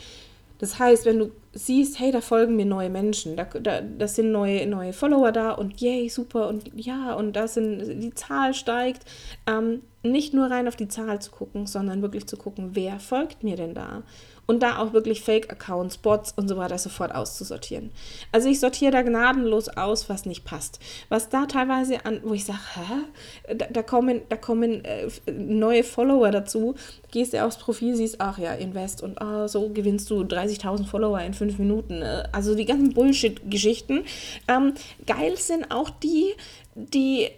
Das 0.60 0.78
heißt, 0.78 1.04
wenn 1.04 1.18
du 1.18 1.32
siehst, 1.54 1.98
hey, 2.00 2.10
da 2.10 2.20
folgen 2.20 2.56
mir 2.56 2.66
neue 2.66 2.90
Menschen, 2.90 3.36
da, 3.36 3.44
da 3.44 3.80
das 3.80 4.16
sind 4.16 4.32
neue, 4.32 4.66
neue 4.66 4.92
Follower 4.92 5.32
da 5.32 5.52
und 5.52 5.80
yay, 5.80 6.08
super 6.08 6.48
und 6.48 6.70
ja, 6.74 7.14
und 7.14 7.34
da 7.34 7.48
sind, 7.48 8.02
die 8.02 8.14
Zahl 8.14 8.54
steigt, 8.54 9.04
ähm, 9.46 9.82
nicht 10.02 10.34
nur 10.34 10.50
rein 10.50 10.68
auf 10.68 10.76
die 10.76 10.88
Zahl 10.88 11.20
zu 11.22 11.30
gucken, 11.30 11.66
sondern 11.66 12.02
wirklich 12.02 12.26
zu 12.26 12.36
gucken, 12.36 12.70
wer 12.72 12.98
folgt 13.00 13.42
mir 13.42 13.56
denn 13.56 13.74
da? 13.74 14.02
und 14.46 14.62
da 14.62 14.78
auch 14.78 14.92
wirklich 14.92 15.22
Fake-Accounts, 15.22 15.98
Bots 15.98 16.32
und 16.36 16.48
so 16.48 16.56
weiter 16.56 16.78
sofort 16.78 17.14
auszusortieren. 17.14 17.90
Also 18.32 18.48
ich 18.48 18.60
sortiere 18.60 18.92
da 18.92 19.02
gnadenlos 19.02 19.68
aus, 19.68 20.08
was 20.08 20.26
nicht 20.26 20.44
passt. 20.44 20.80
Was 21.08 21.28
da 21.28 21.46
teilweise 21.46 22.04
an, 22.04 22.20
wo 22.24 22.34
ich 22.34 22.44
sage, 22.44 22.58
hä? 22.74 23.54
Da, 23.54 23.66
da, 23.66 23.82
kommen, 23.82 24.22
da 24.28 24.36
kommen 24.36 24.84
äh, 24.84 25.08
neue 25.30 25.84
Follower 25.84 26.30
dazu. 26.30 26.74
Gehst 27.10 27.32
du 27.32 27.42
aufs 27.42 27.58
Profil, 27.58 27.96
siehst, 27.96 28.20
ach 28.20 28.38
ja, 28.38 28.52
Invest 28.52 29.02
und 29.02 29.20
ah, 29.20 29.48
so 29.48 29.70
gewinnst 29.70 30.10
du 30.10 30.22
30.000 30.22 30.86
Follower 30.86 31.20
in 31.20 31.34
fünf 31.34 31.43
Minuten. 31.58 32.02
Äh, 32.02 32.24
also 32.32 32.54
die 32.54 32.64
ganzen 32.64 32.92
Bullshit-Geschichten. 32.94 34.04
Ähm, 34.48 34.74
geil 35.06 35.36
sind 35.36 35.70
auch 35.70 35.90
die, 35.90 36.32
die, 36.74 37.28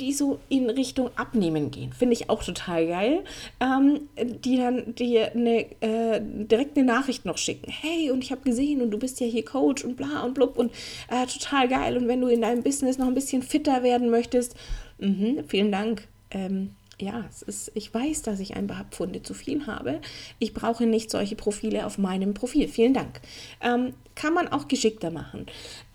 die 0.00 0.12
so 0.12 0.38
in 0.48 0.70
Richtung 0.70 1.10
Abnehmen 1.16 1.70
gehen. 1.70 1.92
Finde 1.92 2.14
ich 2.14 2.30
auch 2.30 2.42
total 2.44 2.86
geil. 2.86 3.24
Ähm, 3.60 4.08
die 4.16 4.56
dann 4.56 4.94
dir 4.94 5.32
eine, 5.32 5.66
äh, 5.80 6.20
direkt 6.20 6.76
eine 6.76 6.86
Nachricht 6.86 7.24
noch 7.24 7.38
schicken. 7.38 7.70
Hey, 7.70 8.10
und 8.10 8.22
ich 8.22 8.30
habe 8.30 8.42
gesehen, 8.42 8.80
und 8.82 8.90
du 8.90 8.98
bist 8.98 9.20
ja 9.20 9.26
hier 9.26 9.44
Coach 9.44 9.84
und 9.84 9.96
bla 9.96 10.22
und 10.24 10.34
blub 10.34 10.56
und 10.58 10.72
äh, 11.08 11.26
total 11.26 11.68
geil. 11.68 11.96
Und 11.96 12.08
wenn 12.08 12.20
du 12.20 12.28
in 12.28 12.42
deinem 12.42 12.62
Business 12.62 12.98
noch 12.98 13.06
ein 13.06 13.14
bisschen 13.14 13.42
fitter 13.42 13.82
werden 13.82 14.10
möchtest, 14.10 14.54
mh, 14.98 15.44
vielen 15.48 15.72
Dank. 15.72 16.08
Ähm, 16.30 16.70
ja, 16.98 17.24
es 17.28 17.42
ist, 17.42 17.72
ich 17.74 17.92
weiß, 17.92 18.22
dass 18.22 18.40
ich 18.40 18.56
ein 18.56 18.66
paar 18.66 18.86
Pfunde 18.90 19.22
zu 19.22 19.34
viel 19.34 19.66
habe. 19.66 20.00
Ich 20.38 20.54
brauche 20.54 20.86
nicht 20.86 21.10
solche 21.10 21.36
Profile 21.36 21.84
auf 21.84 21.98
meinem 21.98 22.32
Profil. 22.32 22.68
Vielen 22.68 22.94
Dank. 22.94 23.20
Ähm, 23.60 23.92
kann 24.14 24.32
man 24.32 24.48
auch 24.48 24.66
geschickter 24.66 25.10
machen. 25.10 25.46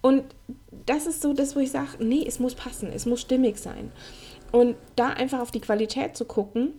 Und 0.01 0.24
das 0.86 1.08
ist 1.08 1.22
so 1.22 1.34
das, 1.34 1.55
wo 1.55 1.60
ich 1.60 1.72
sage, 1.72 2.03
nee, 2.03 2.24
es 2.27 2.39
muss 2.39 2.53
passen, 2.53 2.91
es 2.93 3.05
muss 3.05 3.22
stimmig 3.22 3.58
sein. 3.58 3.91
Und 4.51 4.75
da 4.96 5.08
einfach 5.08 5.39
auf 5.39 5.51
die 5.51 5.62
Qualität 5.62 6.15
zu 6.15 6.25
gucken 6.25 6.74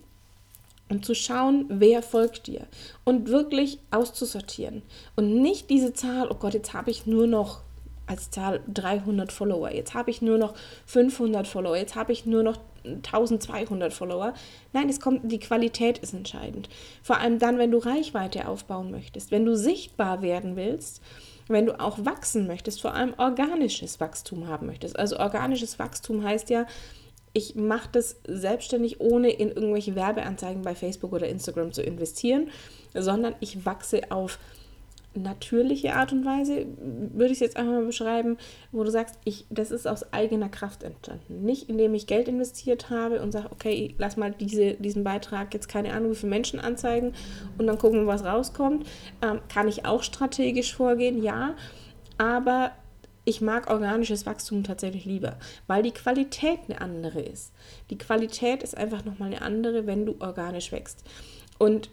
und 0.89 1.05
zu 1.05 1.15
schauen, 1.15 1.65
wer 1.67 2.01
folgt 2.01 2.47
dir. 2.47 2.67
Und 3.03 3.27
wirklich 3.27 3.79
auszusortieren. 3.91 4.83
Und 5.17 5.41
nicht 5.41 5.69
diese 5.69 5.93
Zahl, 5.93 6.29
oh 6.29 6.35
Gott, 6.35 6.53
jetzt 6.53 6.73
habe 6.73 6.91
ich 6.91 7.05
nur 7.05 7.27
noch 7.27 7.61
als 8.05 8.31
Zahl 8.31 8.61
300 8.73 9.31
Follower. 9.31 9.71
Jetzt 9.71 9.93
habe 9.93 10.11
ich 10.11 10.21
nur 10.21 10.37
noch 10.37 10.53
500 10.85 11.47
Follower. 11.47 11.75
Jetzt 11.75 11.95
habe 11.95 12.11
ich 12.11 12.25
nur 12.25 12.43
noch 12.43 12.59
1200 12.85 13.93
Follower. 13.93 14.33
Nein, 14.71 14.89
es 14.89 14.99
kommt, 14.99 15.31
die 15.31 15.39
Qualität 15.39 15.97
ist 15.97 16.13
entscheidend. 16.13 16.69
Vor 17.01 17.19
allem 17.19 17.39
dann, 17.39 17.57
wenn 17.57 17.71
du 17.71 17.77
Reichweite 17.77 18.47
aufbauen 18.47 18.91
möchtest, 18.91 19.31
wenn 19.31 19.45
du 19.45 19.55
sichtbar 19.55 20.21
werden 20.21 20.55
willst, 20.55 21.01
wenn 21.47 21.65
du 21.65 21.79
auch 21.79 22.05
wachsen 22.05 22.47
möchtest, 22.47 22.81
vor 22.81 22.93
allem 22.93 23.13
organisches 23.17 23.99
Wachstum 23.99 24.47
haben 24.47 24.67
möchtest. 24.67 24.97
Also 24.97 25.17
organisches 25.19 25.79
Wachstum 25.79 26.23
heißt 26.23 26.49
ja, 26.49 26.65
ich 27.33 27.55
mache 27.55 27.89
das 27.91 28.17
selbstständig, 28.27 29.01
ohne 29.01 29.31
in 29.31 29.49
irgendwelche 29.49 29.95
Werbeanzeigen 29.95 30.61
bei 30.61 30.75
Facebook 30.75 31.13
oder 31.13 31.27
Instagram 31.27 31.73
zu 31.73 31.81
investieren, 31.81 32.49
sondern 32.93 33.35
ich 33.39 33.65
wachse 33.65 34.11
auf 34.11 34.37
natürliche 35.15 35.93
Art 35.95 36.11
und 36.11 36.25
Weise, 36.25 36.65
würde 36.77 37.27
ich 37.27 37.33
es 37.33 37.39
jetzt 37.39 37.57
einfach 37.57 37.73
mal 37.73 37.85
beschreiben, 37.85 38.37
wo 38.71 38.83
du 38.83 38.91
sagst, 38.91 39.19
ich, 39.25 39.45
das 39.49 39.71
ist 39.71 39.87
aus 39.87 40.11
eigener 40.11 40.49
Kraft 40.49 40.83
entstanden. 40.83 41.43
Nicht 41.43 41.69
indem 41.69 41.93
ich 41.93 42.07
Geld 42.07 42.27
investiert 42.27 42.89
habe 42.89 43.21
und 43.21 43.31
sage, 43.31 43.51
okay, 43.51 43.93
lass 43.97 44.17
mal 44.17 44.31
diese, 44.31 44.73
diesen 44.75 45.03
Beitrag 45.03 45.53
jetzt 45.53 45.67
keine 45.67 45.93
Ahnung 45.93 46.11
wie 46.11 46.15
viele 46.15 46.31
Menschen 46.31 46.59
anzeigen 46.59 47.13
und 47.57 47.67
dann 47.67 47.77
gucken, 47.77 48.07
was 48.07 48.23
rauskommt. 48.23 48.87
Ähm, 49.21 49.39
kann 49.49 49.67
ich 49.67 49.85
auch 49.85 50.03
strategisch 50.03 50.75
vorgehen? 50.75 51.21
Ja. 51.21 51.55
Aber 52.17 52.71
ich 53.25 53.41
mag 53.41 53.69
organisches 53.69 54.25
Wachstum 54.25 54.63
tatsächlich 54.63 55.05
lieber, 55.05 55.37
weil 55.67 55.83
die 55.83 55.91
Qualität 55.91 56.59
eine 56.67 56.81
andere 56.81 57.21
ist. 57.21 57.53
Die 57.89 57.97
Qualität 57.97 58.63
ist 58.63 58.77
einfach 58.77 59.05
nochmal 59.05 59.29
eine 59.29 59.41
andere, 59.41 59.87
wenn 59.87 60.05
du 60.05 60.15
organisch 60.19 60.71
wächst. 60.71 61.03
Und 61.57 61.89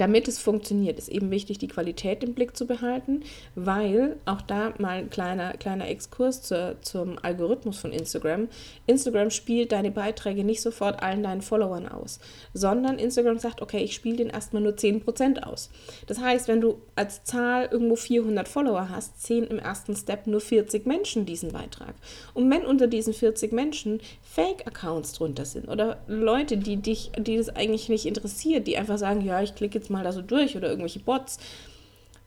damit 0.00 0.28
es 0.28 0.38
funktioniert, 0.38 0.98
ist 0.98 1.08
eben 1.08 1.30
wichtig, 1.30 1.58
die 1.58 1.68
Qualität 1.68 2.24
im 2.24 2.34
Blick 2.34 2.56
zu 2.56 2.66
behalten, 2.66 3.22
weil 3.54 4.16
auch 4.24 4.42
da 4.42 4.74
mal 4.78 4.98
ein 4.98 5.10
kleiner, 5.10 5.52
kleiner 5.54 5.88
Exkurs 5.88 6.42
zu, 6.42 6.76
zum 6.80 7.18
Algorithmus 7.22 7.78
von 7.78 7.92
Instagram. 7.92 8.48
Instagram 8.86 9.30
spielt 9.30 9.72
deine 9.72 9.90
Beiträge 9.90 10.44
nicht 10.44 10.60
sofort 10.60 11.02
allen 11.02 11.22
deinen 11.22 11.42
Followern 11.42 11.88
aus, 11.88 12.18
sondern 12.52 12.98
Instagram 12.98 13.38
sagt, 13.38 13.62
okay, 13.62 13.82
ich 13.82 13.94
spiele 13.94 14.16
den 14.16 14.30
erstmal 14.30 14.62
nur 14.62 14.72
10% 14.72 15.42
aus. 15.42 15.70
Das 16.06 16.20
heißt, 16.20 16.48
wenn 16.48 16.60
du 16.60 16.80
als 16.94 17.24
Zahl 17.24 17.68
irgendwo 17.70 17.96
400 17.96 18.48
Follower 18.48 18.88
hast, 18.90 19.22
zehn 19.22 19.44
im 19.44 19.58
ersten 19.58 19.94
Step 19.96 20.26
nur 20.26 20.40
40 20.40 20.86
Menschen 20.86 21.26
diesen 21.26 21.52
Beitrag. 21.52 21.94
Und 22.34 22.50
wenn 22.50 22.64
unter 22.64 22.86
diesen 22.86 23.14
40 23.14 23.52
Menschen 23.52 24.00
Fake-Accounts 24.36 25.14
drunter 25.14 25.46
sind 25.46 25.66
oder 25.66 25.96
Leute, 26.06 26.58
die 26.58 26.76
dich, 26.76 27.10
die 27.18 27.38
das 27.38 27.48
eigentlich 27.48 27.88
nicht 27.88 28.04
interessiert, 28.04 28.66
die 28.66 28.76
einfach 28.76 28.98
sagen, 28.98 29.22
ja, 29.22 29.40
ich 29.40 29.54
klicke 29.54 29.78
jetzt 29.78 29.88
mal 29.88 30.04
da 30.04 30.12
so 30.12 30.20
durch 30.20 30.58
oder 30.58 30.68
irgendwelche 30.68 30.98
Bots, 30.98 31.38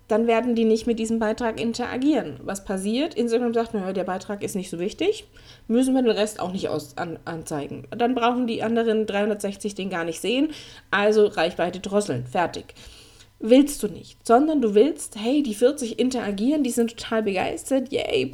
dann 0.08 0.26
werden 0.26 0.56
die 0.56 0.66
nicht 0.66 0.88
mit 0.88 0.98
diesem 0.98 1.20
Beitrag 1.20 1.62
interagieren. 1.62 2.40
Was 2.42 2.66
passiert? 2.66 3.14
Instagram 3.14 3.54
sagt, 3.54 3.76
naja, 3.76 3.94
der 3.94 4.06
Beitrag 4.06 4.42
ist 4.42 4.56
nicht 4.56 4.72
so 4.72 4.80
wichtig, 4.80 5.26
müssen 5.68 5.94
wir 5.94 6.02
den 6.02 6.10
Rest 6.10 6.40
auch 6.40 6.52
nicht 6.52 6.68
aus, 6.70 6.98
an, 6.98 7.20
anzeigen. 7.26 7.88
Dann 7.96 8.16
brauchen 8.16 8.48
die 8.48 8.64
anderen 8.64 9.06
360 9.06 9.76
den 9.76 9.92
gar 9.92 10.04
nicht 10.04 10.20
sehen, 10.20 10.50
also 10.90 11.28
Reichweite 11.28 11.80
drosseln, 11.80 12.26
fertig. 12.26 12.74
Willst 13.42 13.82
du 13.84 13.88
nicht, 13.88 14.28
sondern 14.28 14.62
du 14.62 14.76
willst, 14.76 15.16
hey, 15.16 15.42
die 15.42 15.56
40 15.56 15.98
interagieren, 15.98 16.62
die 16.64 16.72
sind 16.72 16.98
total 16.98 17.24
begeistert, 17.24 17.92
yay, 17.92 18.34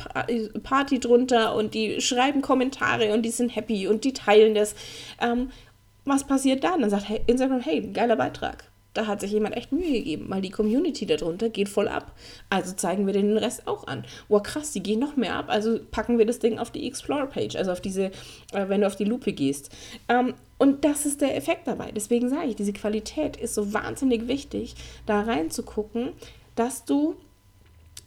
Party 0.63 0.99
drunter 0.99 1.55
und 1.55 1.75
die 1.75 2.01
schreiben 2.01 2.41
Kommentare 2.41 3.13
und 3.13 3.21
die 3.21 3.29
sind 3.29 3.55
happy 3.55 3.87
und 3.87 4.03
die 4.03 4.13
teilen 4.13 4.55
das. 4.55 4.73
Ähm, 5.21 5.51
was 6.05 6.25
passiert 6.25 6.63
dann? 6.63 6.81
Dann 6.81 6.89
sagt 6.89 7.05
Instagram, 7.27 7.61
hey, 7.61 7.81
geiler 7.81 8.15
Beitrag 8.15 8.65
da 8.95 9.07
hat 9.07 9.21
sich 9.21 9.31
jemand 9.31 9.55
echt 9.55 9.71
Mühe 9.71 9.91
gegeben, 9.91 10.25
weil 10.29 10.41
die 10.41 10.49
Community 10.49 11.05
darunter 11.05 11.49
geht 11.49 11.69
voll 11.69 11.87
ab. 11.87 12.13
Also 12.49 12.73
zeigen 12.73 13.05
wir 13.05 13.13
den 13.13 13.37
Rest 13.37 13.67
auch 13.67 13.87
an. 13.87 14.05
Wow, 14.29 14.41
krass, 14.41 14.71
die 14.71 14.81
gehen 14.81 14.99
noch 14.99 15.17
mehr 15.17 15.35
ab. 15.35 15.45
Also 15.49 15.79
packen 15.91 16.17
wir 16.17 16.25
das 16.25 16.39
Ding 16.39 16.57
auf 16.57 16.71
die 16.71 16.87
Explore-Page, 16.87 17.57
also 17.57 17.71
auf 17.71 17.81
diese, 17.81 18.05
äh, 18.53 18.67
wenn 18.67 18.81
du 18.81 18.87
auf 18.87 18.95
die 18.95 19.03
Lupe 19.03 19.33
gehst. 19.33 19.69
Ähm, 20.07 20.33
und 20.57 20.85
das 20.85 21.05
ist 21.05 21.21
der 21.21 21.35
Effekt 21.35 21.67
dabei. 21.67 21.91
Deswegen 21.91 22.29
sage 22.29 22.47
ich, 22.47 22.55
diese 22.55 22.73
Qualität 22.73 23.37
ist 23.37 23.55
so 23.55 23.73
wahnsinnig 23.73 24.27
wichtig, 24.27 24.75
da 25.05 25.21
reinzugucken, 25.21 26.13
dass 26.55 26.85
du 26.85 27.15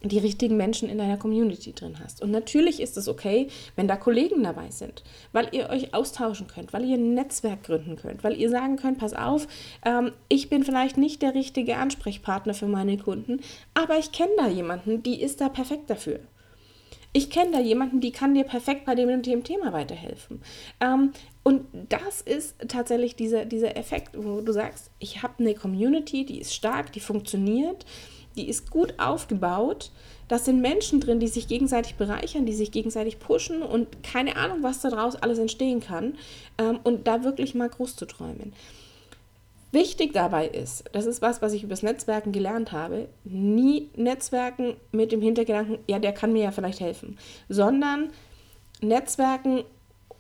die 0.02 0.18
richtigen 0.18 0.56
Menschen 0.56 0.88
in 0.88 0.98
deiner 0.98 1.16
Community 1.16 1.72
drin 1.72 1.96
hast. 2.02 2.22
Und 2.22 2.30
natürlich 2.30 2.80
ist 2.80 2.96
es 2.96 3.08
okay, 3.08 3.48
wenn 3.74 3.88
da 3.88 3.96
Kollegen 3.96 4.44
dabei 4.44 4.70
sind, 4.70 5.02
weil 5.32 5.48
ihr 5.52 5.70
euch 5.70 5.92
austauschen 5.92 6.46
könnt, 6.46 6.72
weil 6.72 6.84
ihr 6.84 6.96
ein 6.96 7.14
Netzwerk 7.14 7.64
gründen 7.64 7.96
könnt, 7.96 8.22
weil 8.22 8.38
ihr 8.38 8.48
sagen 8.48 8.76
könnt, 8.76 8.98
pass 8.98 9.12
auf, 9.12 9.48
ähm, 9.84 10.12
ich 10.28 10.48
bin 10.48 10.62
vielleicht 10.62 10.98
nicht 10.98 11.20
der 11.22 11.34
richtige 11.34 11.76
Ansprechpartner 11.76 12.54
für 12.54 12.68
meine 12.68 12.96
Kunden, 12.96 13.40
aber 13.74 13.98
ich 13.98 14.12
kenne 14.12 14.32
da 14.36 14.46
jemanden, 14.46 15.02
die 15.02 15.20
ist 15.20 15.40
da 15.40 15.48
perfekt 15.48 15.90
dafür. 15.90 16.20
Ich 17.12 17.30
kenne 17.30 17.52
da 17.52 17.60
jemanden, 17.60 18.00
die 18.00 18.12
kann 18.12 18.34
dir 18.34 18.44
perfekt 18.44 18.84
bei 18.84 18.94
dem 18.94 19.08
und 19.08 19.26
dem 19.26 19.44
Thema 19.44 19.72
weiterhelfen. 19.72 20.42
Ähm, 20.80 21.12
und 21.42 21.62
das 21.88 22.20
ist 22.20 22.56
tatsächlich 22.68 23.16
dieser, 23.16 23.44
dieser 23.44 23.76
Effekt, 23.76 24.10
wo 24.16 24.40
du 24.40 24.52
sagst, 24.52 24.90
ich 24.98 25.22
habe 25.22 25.34
eine 25.38 25.54
Community, 25.54 26.26
die 26.26 26.40
ist 26.40 26.54
stark, 26.54 26.92
die 26.92 27.00
funktioniert 27.00 27.86
die 28.38 28.48
ist 28.48 28.70
gut 28.70 28.94
aufgebaut. 28.98 29.90
Da 30.28 30.38
sind 30.38 30.60
Menschen 30.60 31.00
drin, 31.00 31.20
die 31.20 31.28
sich 31.28 31.48
gegenseitig 31.48 31.96
bereichern, 31.96 32.46
die 32.46 32.54
sich 32.54 32.70
gegenseitig 32.70 33.18
pushen 33.18 33.62
und 33.62 34.02
keine 34.02 34.36
Ahnung, 34.36 34.62
was 34.62 34.80
daraus 34.80 35.16
alles 35.16 35.38
entstehen 35.38 35.80
kann. 35.80 36.16
Ähm, 36.58 36.78
und 36.84 37.06
da 37.06 37.24
wirklich 37.24 37.54
mal 37.54 37.68
groß 37.68 37.96
zu 37.96 38.06
träumen. 38.06 38.52
Wichtig 39.70 40.14
dabei 40.14 40.48
ist, 40.48 40.84
das 40.92 41.04
ist 41.04 41.20
was, 41.20 41.42
was 41.42 41.52
ich 41.52 41.62
übers 41.62 41.82
Netzwerken 41.82 42.32
gelernt 42.32 42.72
habe, 42.72 43.08
nie 43.24 43.90
Netzwerken 43.96 44.76
mit 44.92 45.12
dem 45.12 45.20
Hintergedanken, 45.20 45.78
ja, 45.86 45.98
der 45.98 46.12
kann 46.12 46.32
mir 46.32 46.44
ja 46.44 46.50
vielleicht 46.52 46.80
helfen, 46.80 47.18
sondern 47.50 48.10
Netzwerken 48.80 49.64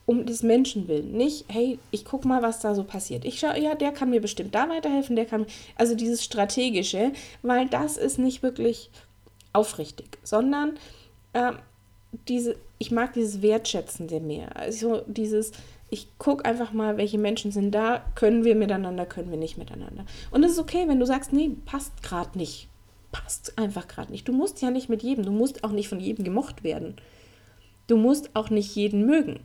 um 0.04 0.24
des 0.24 0.42
Menschen 0.42 0.88
willen. 0.88 1.12
Nicht, 1.12 1.44
hey, 1.48 1.78
ich 1.90 2.04
guck 2.04 2.24
mal, 2.24 2.42
was 2.42 2.60
da 2.60 2.74
so 2.74 2.82
passiert. 2.82 3.26
Ich 3.26 3.38
schaue, 3.38 3.60
ja, 3.60 3.74
der 3.74 3.92
kann 3.92 4.08
mir 4.08 4.22
bestimmt 4.22 4.54
da 4.54 4.68
weiterhelfen, 4.68 5.16
der 5.16 5.26
kann, 5.26 5.46
also 5.76 5.94
dieses 5.94 6.24
Strategische, 6.24 7.12
weil 7.42 7.68
das 7.68 7.98
ist 7.98 8.18
nicht 8.18 8.42
wirklich 8.42 8.90
aufrichtig, 9.52 10.18
sondern 10.22 10.78
äh, 11.34 11.52
diese, 12.26 12.56
ich 12.78 12.90
mag 12.90 13.12
dieses 13.12 13.42
Wertschätzende 13.42 14.20
mehr. 14.20 14.56
Also 14.56 15.02
dieses, 15.06 15.52
ich 15.90 16.18
gucke 16.18 16.44
einfach 16.44 16.72
mal, 16.72 16.96
welche 16.96 17.18
Menschen 17.18 17.50
sind 17.50 17.72
da, 17.72 18.04
können 18.14 18.44
wir 18.44 18.54
miteinander, 18.54 19.06
können 19.06 19.30
wir 19.30 19.38
nicht 19.38 19.58
miteinander. 19.58 20.04
Und 20.30 20.44
es 20.44 20.52
ist 20.52 20.58
okay, 20.58 20.84
wenn 20.86 21.00
du 21.00 21.06
sagst, 21.06 21.32
nee, 21.32 21.50
passt 21.64 22.02
gerade 22.02 22.36
nicht. 22.36 22.68
Passt 23.10 23.56
einfach 23.58 23.88
gerade 23.88 24.12
nicht. 24.12 24.28
Du 24.28 24.32
musst 24.32 24.60
ja 24.60 24.70
nicht 24.70 24.90
mit 24.90 25.02
jedem, 25.02 25.24
du 25.24 25.32
musst 25.32 25.64
auch 25.64 25.72
nicht 25.72 25.88
von 25.88 25.98
jedem 25.98 26.24
gemocht 26.24 26.62
werden. 26.62 26.96
Du 27.86 27.96
musst 27.96 28.36
auch 28.36 28.50
nicht 28.50 28.74
jeden 28.76 29.06
mögen. 29.06 29.40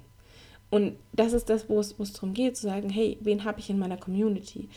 Und 0.70 0.98
das 1.14 1.34
ist 1.34 1.50
das, 1.50 1.70
wo 1.70 1.80
es, 1.80 1.98
wo 1.98 2.04
es 2.04 2.14
darum 2.14 2.34
geht, 2.34 2.58
zu 2.58 2.64
sagen, 2.64 2.90
hey, 2.90 3.18
wen 3.22 3.46
habe 3.46 3.60
ich 3.60 3.70
in 3.70 3.80
meiner 3.80 3.96
Community? 3.96 4.68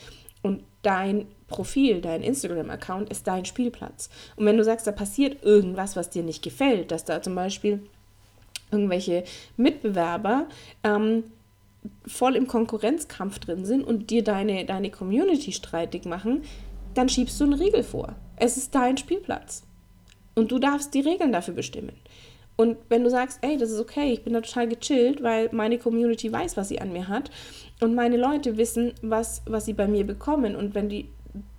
Und 0.43 0.63
dein 0.83 1.25
Profil, 1.47 1.99
dein 1.99 2.23
Instagram-Account 2.23 3.09
ist 3.09 3.27
dein 3.27 3.45
Spielplatz. 3.45 4.09
Und 4.35 4.45
wenn 4.45 4.57
du 4.57 4.63
sagst, 4.63 4.87
da 4.87 4.91
passiert 4.91 5.43
irgendwas, 5.43 5.95
was 5.95 6.09
dir 6.09 6.23
nicht 6.23 6.43
gefällt, 6.43 6.91
dass 6.91 7.03
da 7.03 7.21
zum 7.21 7.35
Beispiel 7.35 7.81
irgendwelche 8.71 9.23
Mitbewerber 9.57 10.47
ähm, 10.83 11.23
voll 12.05 12.35
im 12.35 12.47
Konkurrenzkampf 12.47 13.39
drin 13.39 13.65
sind 13.65 13.83
und 13.83 14.09
dir 14.09 14.23
deine, 14.23 14.65
deine 14.65 14.91
Community 14.91 15.51
streitig 15.51 16.05
machen, 16.05 16.43
dann 16.93 17.09
schiebst 17.09 17.39
du 17.39 17.45
einen 17.45 17.53
Riegel 17.53 17.83
vor. 17.83 18.15
Es 18.37 18.57
ist 18.57 18.73
dein 18.75 18.97
Spielplatz. 18.97 19.63
Und 20.35 20.51
du 20.51 20.59
darfst 20.59 20.93
die 20.93 21.01
Regeln 21.01 21.31
dafür 21.31 21.53
bestimmen. 21.53 21.93
Und 22.55 22.77
wenn 22.89 23.03
du 23.03 23.09
sagst, 23.09 23.39
ey, 23.41 23.57
das 23.57 23.71
ist 23.71 23.79
okay, 23.79 24.11
ich 24.11 24.23
bin 24.23 24.33
da 24.33 24.41
total 24.41 24.67
gechillt, 24.67 25.21
weil 25.21 25.49
meine 25.51 25.77
Community 25.77 26.31
weiß, 26.31 26.57
was 26.57 26.69
sie 26.69 26.81
an 26.81 26.91
mir 26.91 27.07
hat 27.07 27.29
und 27.81 27.93
meine 27.93 28.17
Leute 28.17 28.57
wissen, 28.57 28.93
was, 29.03 29.43
was 29.45 29.65
sie 29.65 29.73
bei 29.73 29.87
mir 29.87 30.05
bekommen 30.05 30.55
und 30.55 30.73
wenn 30.73 30.89
die 30.89 31.09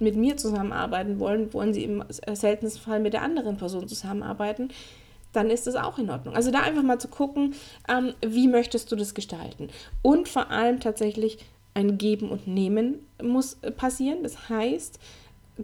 mit 0.00 0.16
mir 0.16 0.36
zusammenarbeiten 0.36 1.20
wollen, 1.20 1.52
wollen 1.52 1.72
sie 1.72 1.84
im 1.84 2.02
seltensten 2.32 2.82
Fall 2.82 2.98
mit 2.98 3.12
der 3.12 3.22
anderen 3.22 3.56
Person 3.56 3.86
zusammenarbeiten, 3.86 4.70
dann 5.32 5.50
ist 5.50 5.66
das 5.66 5.76
auch 5.76 5.98
in 5.98 6.10
Ordnung. 6.10 6.34
Also 6.34 6.50
da 6.50 6.60
einfach 6.60 6.82
mal 6.82 6.98
zu 6.98 7.08
gucken, 7.08 7.54
ähm, 7.88 8.14
wie 8.26 8.48
möchtest 8.48 8.90
du 8.90 8.96
das 8.96 9.14
gestalten. 9.14 9.68
Und 10.02 10.28
vor 10.28 10.50
allem 10.50 10.80
tatsächlich 10.80 11.38
ein 11.74 11.98
Geben 11.98 12.30
und 12.30 12.46
Nehmen 12.46 13.06
muss 13.22 13.56
passieren. 13.76 14.22
Das 14.22 14.48
heißt, 14.48 14.98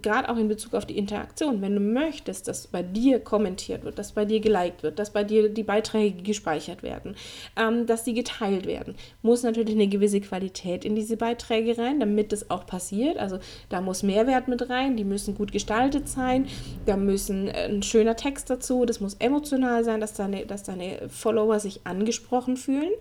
gerade 0.01 0.29
auch 0.29 0.37
in 0.37 0.47
Bezug 0.47 0.73
auf 0.73 0.85
die 0.85 0.97
Interaktion, 0.97 1.61
wenn 1.61 1.75
du 1.75 1.81
möchtest, 1.81 2.47
dass 2.47 2.67
bei 2.67 2.83
dir 2.83 3.19
kommentiert 3.19 3.83
wird, 3.83 3.97
dass 3.97 4.11
bei 4.11 4.25
dir 4.25 4.39
geliked 4.39 4.83
wird, 4.83 4.99
dass 4.99 5.11
bei 5.11 5.23
dir 5.23 5.49
die 5.49 5.63
Beiträge 5.63 6.21
gespeichert 6.21 6.83
werden, 6.83 7.15
ähm, 7.55 7.85
dass 7.85 8.03
sie 8.03 8.13
geteilt 8.13 8.65
werden, 8.65 8.95
muss 9.21 9.43
natürlich 9.43 9.75
eine 9.75 9.87
gewisse 9.87 10.19
Qualität 10.19 10.83
in 10.83 10.95
diese 10.95 11.17
Beiträge 11.17 11.77
rein, 11.77 11.99
damit 11.99 12.31
das 12.31 12.49
auch 12.49 12.65
passiert. 12.65 13.17
Also 13.17 13.39
da 13.69 13.81
muss 13.81 14.03
Mehrwert 14.03 14.47
mit 14.47 14.69
rein, 14.69 14.97
die 14.97 15.05
müssen 15.05 15.35
gut 15.35 15.51
gestaltet 15.51 16.09
sein, 16.09 16.47
da 16.85 16.97
müssen 16.97 17.47
äh, 17.47 17.69
ein 17.69 17.83
schöner 17.83 18.15
Text 18.15 18.49
dazu, 18.49 18.85
das 18.85 18.99
muss 18.99 19.15
emotional 19.15 19.83
sein, 19.83 20.01
dass 20.01 20.13
deine, 20.13 20.45
dass 20.45 20.63
deine 20.63 21.07
Follower 21.09 21.59
sich 21.59 21.81
angesprochen 21.85 22.57
fühlen. 22.57 22.91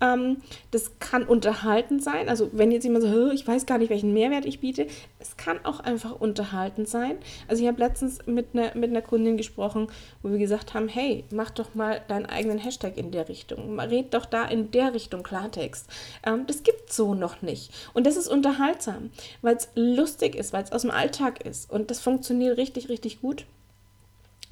Ähm, 0.00 0.38
das 0.70 0.98
kann 1.00 1.24
unterhaltend 1.24 2.04
sein, 2.04 2.28
also 2.28 2.50
wenn 2.52 2.70
jetzt 2.70 2.84
jemand 2.84 3.04
so, 3.04 3.30
ich 3.30 3.46
weiß 3.46 3.66
gar 3.66 3.78
nicht, 3.78 3.90
welchen 3.90 4.12
Mehrwert 4.12 4.46
ich 4.46 4.60
biete, 4.60 4.86
es 5.18 5.36
kann 5.36 5.58
auch 5.64 5.80
einfach 5.80 6.12
unterhalten 6.12 6.35
unterhaltend 6.36 6.88
sein. 6.88 7.16
Also 7.48 7.62
ich 7.62 7.68
habe 7.68 7.80
letztens 7.80 8.26
mit 8.26 8.48
einer, 8.52 8.74
mit 8.76 8.90
einer 8.90 9.02
Kundin 9.02 9.36
gesprochen, 9.36 9.88
wo 10.22 10.30
wir 10.30 10.38
gesagt 10.38 10.74
haben, 10.74 10.88
hey, 10.88 11.24
mach 11.30 11.50
doch 11.50 11.74
mal 11.74 12.02
deinen 12.08 12.26
eigenen 12.26 12.58
Hashtag 12.58 12.96
in 12.96 13.10
der 13.10 13.28
Richtung. 13.28 13.80
Red 13.80 14.12
doch 14.12 14.26
da 14.26 14.44
in 14.44 14.70
der 14.70 14.92
Richtung 14.94 15.22
Klartext. 15.22 15.88
Ähm, 16.24 16.46
das 16.46 16.62
gibt 16.62 16.92
so 16.92 17.14
noch 17.14 17.42
nicht. 17.42 17.72
Und 17.94 18.06
das 18.06 18.16
ist 18.16 18.28
unterhaltsam, 18.28 19.10
weil 19.42 19.56
es 19.56 19.68
lustig 19.74 20.34
ist, 20.34 20.52
weil 20.52 20.64
es 20.64 20.72
aus 20.72 20.82
dem 20.82 20.90
Alltag 20.90 21.44
ist. 21.44 21.70
Und 21.70 21.90
das 21.90 22.00
funktioniert 22.00 22.58
richtig, 22.58 22.88
richtig 22.88 23.20
gut. 23.20 23.46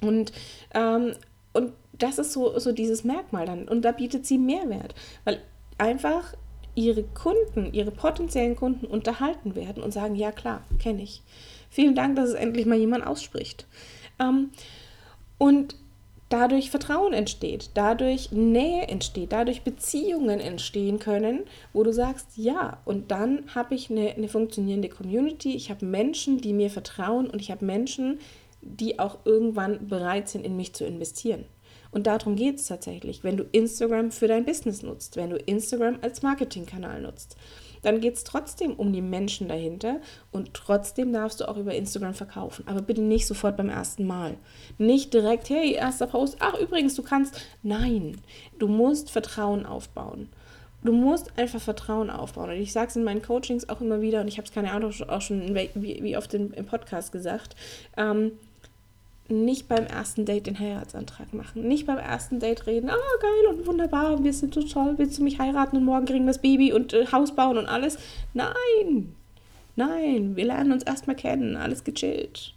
Und, 0.01 0.31
ähm, 0.73 1.13
und 1.53 1.73
das 1.93 2.17
ist 2.17 2.33
so, 2.33 2.57
so 2.59 2.71
dieses 2.71 3.03
Merkmal 3.03 3.45
dann. 3.45 3.67
Und 3.67 3.83
da 3.83 3.91
bietet 3.91 4.25
sie 4.25 4.37
Mehrwert. 4.37 4.95
Weil 5.23 5.41
einfach 5.77 6.33
ihre 6.75 7.03
Kunden, 7.03 7.73
ihre 7.73 7.91
potenziellen 7.91 8.55
Kunden 8.55 8.85
unterhalten 8.85 9.55
werden 9.55 9.81
und 9.81 9.93
sagen, 9.93 10.15
ja 10.15 10.31
klar, 10.31 10.61
kenne 10.77 11.01
ich. 11.01 11.21
Vielen 11.75 11.93
Dank, 11.93 12.15
dass 12.15 12.29
es 12.29 12.35
endlich 12.35 12.65
mal 12.65 12.77
jemand 12.77 13.05
ausspricht. 13.05 13.67
Ähm, 14.17 14.51
und 15.37 15.75
dadurch 16.29 16.69
Vertrauen 16.69 17.11
entsteht, 17.11 17.71
dadurch 17.73 18.31
Nähe 18.31 18.83
entsteht, 18.83 19.33
dadurch 19.33 19.63
Beziehungen 19.63 20.39
entstehen 20.39 20.99
können, 20.99 21.43
wo 21.73 21.83
du 21.83 21.91
sagst, 21.91 22.37
ja, 22.37 22.77
und 22.85 23.11
dann 23.11 23.53
habe 23.53 23.75
ich 23.75 23.91
eine, 23.91 24.11
eine 24.11 24.29
funktionierende 24.29 24.87
Community, 24.87 25.53
ich 25.53 25.69
habe 25.69 25.85
Menschen, 25.85 26.39
die 26.39 26.53
mir 26.53 26.69
vertrauen 26.69 27.29
und 27.29 27.41
ich 27.41 27.51
habe 27.51 27.65
Menschen, 27.65 28.19
die 28.61 28.97
auch 28.97 29.17
irgendwann 29.25 29.89
bereit 29.89 30.29
sind, 30.29 30.45
in 30.45 30.55
mich 30.55 30.71
zu 30.73 30.85
investieren. 30.85 31.43
Und 31.95 32.07
darum 32.07 32.35
geht 32.35 32.59
es 32.59 32.67
tatsächlich, 32.67 33.23
wenn 33.23 33.37
du 33.37 33.45
Instagram 33.51 34.11
für 34.11 34.27
dein 34.27 34.45
Business 34.45 34.83
nutzt, 34.83 35.15
wenn 35.15 35.29
du 35.29 35.37
Instagram 35.37 35.97
als 36.01 36.21
Marketingkanal 36.21 37.01
nutzt 37.01 37.37
dann 37.85 38.01
geht 38.01 38.15
es 38.15 38.23
trotzdem 38.23 38.73
um 38.73 38.91
die 38.93 39.03
Menschen 39.03 39.47
dahinter 39.47 40.01
und 40.31 40.55
trotzdem 40.55 41.13
darfst 41.13 41.39
du 41.39 41.47
auch 41.47 41.55
über 41.55 41.75
Instagram 41.75 42.15
verkaufen. 42.15 42.67
Aber 42.67 42.81
bitte 42.81 43.01
nicht 43.01 43.27
sofort 43.27 43.57
beim 43.57 43.69
ersten 43.69 44.07
Mal. 44.07 44.37
Nicht 44.79 45.13
direkt, 45.13 45.51
hey, 45.51 45.73
erster 45.73 46.07
Post, 46.07 46.37
ach 46.39 46.59
übrigens, 46.59 46.95
du 46.95 47.03
kannst. 47.03 47.39
Nein, 47.61 48.19
du 48.57 48.67
musst 48.67 49.11
Vertrauen 49.11 49.67
aufbauen. 49.67 50.29
Du 50.83 50.93
musst 50.93 51.37
einfach 51.37 51.61
Vertrauen 51.61 52.09
aufbauen. 52.09 52.49
Und 52.49 52.55
ich 52.55 52.73
sage 52.73 52.87
es 52.87 52.95
in 52.95 53.03
meinen 53.03 53.21
Coachings 53.21 53.69
auch 53.69 53.81
immer 53.81 54.01
wieder, 54.01 54.21
und 54.21 54.29
ich 54.29 54.37
habe 54.37 54.47
es 54.47 54.53
keine 54.53 54.71
Ahnung 54.71 54.91
auch 55.07 55.21
schon 55.21 55.53
wie, 55.53 56.17
oft 56.17 56.33
im, 56.33 56.53
im 56.53 56.65
Podcast 56.65 57.11
gesagt. 57.11 57.55
Ähm, 57.97 58.31
nicht 59.27 59.67
beim 59.67 59.85
ersten 59.85 60.25
Date 60.25 60.47
den 60.47 60.59
Heiratsantrag 60.59 61.33
machen. 61.33 61.67
Nicht 61.67 61.87
beim 61.87 61.97
ersten 61.97 62.39
Date 62.39 62.67
reden, 62.67 62.89
ah, 62.89 62.95
oh, 62.95 63.19
geil 63.19 63.55
und 63.55 63.65
wunderbar, 63.65 64.23
wir 64.23 64.33
sind 64.33 64.53
so 64.53 64.61
toll, 64.61 64.95
willst 64.97 65.17
du 65.17 65.23
mich 65.23 65.39
heiraten 65.39 65.77
und 65.77 65.85
morgen 65.85 66.05
kriegen 66.05 66.25
wir 66.25 66.33
das 66.33 66.41
Baby 66.41 66.73
und 66.73 66.93
äh, 66.93 67.07
Haus 67.11 67.35
bauen 67.35 67.57
und 67.57 67.67
alles. 67.67 67.97
Nein, 68.33 69.15
nein, 69.75 70.35
wir 70.35 70.45
lernen 70.45 70.71
uns 70.71 70.83
erstmal 70.83 71.15
kennen, 71.15 71.57
alles 71.57 71.83
gechillt. 71.83 72.53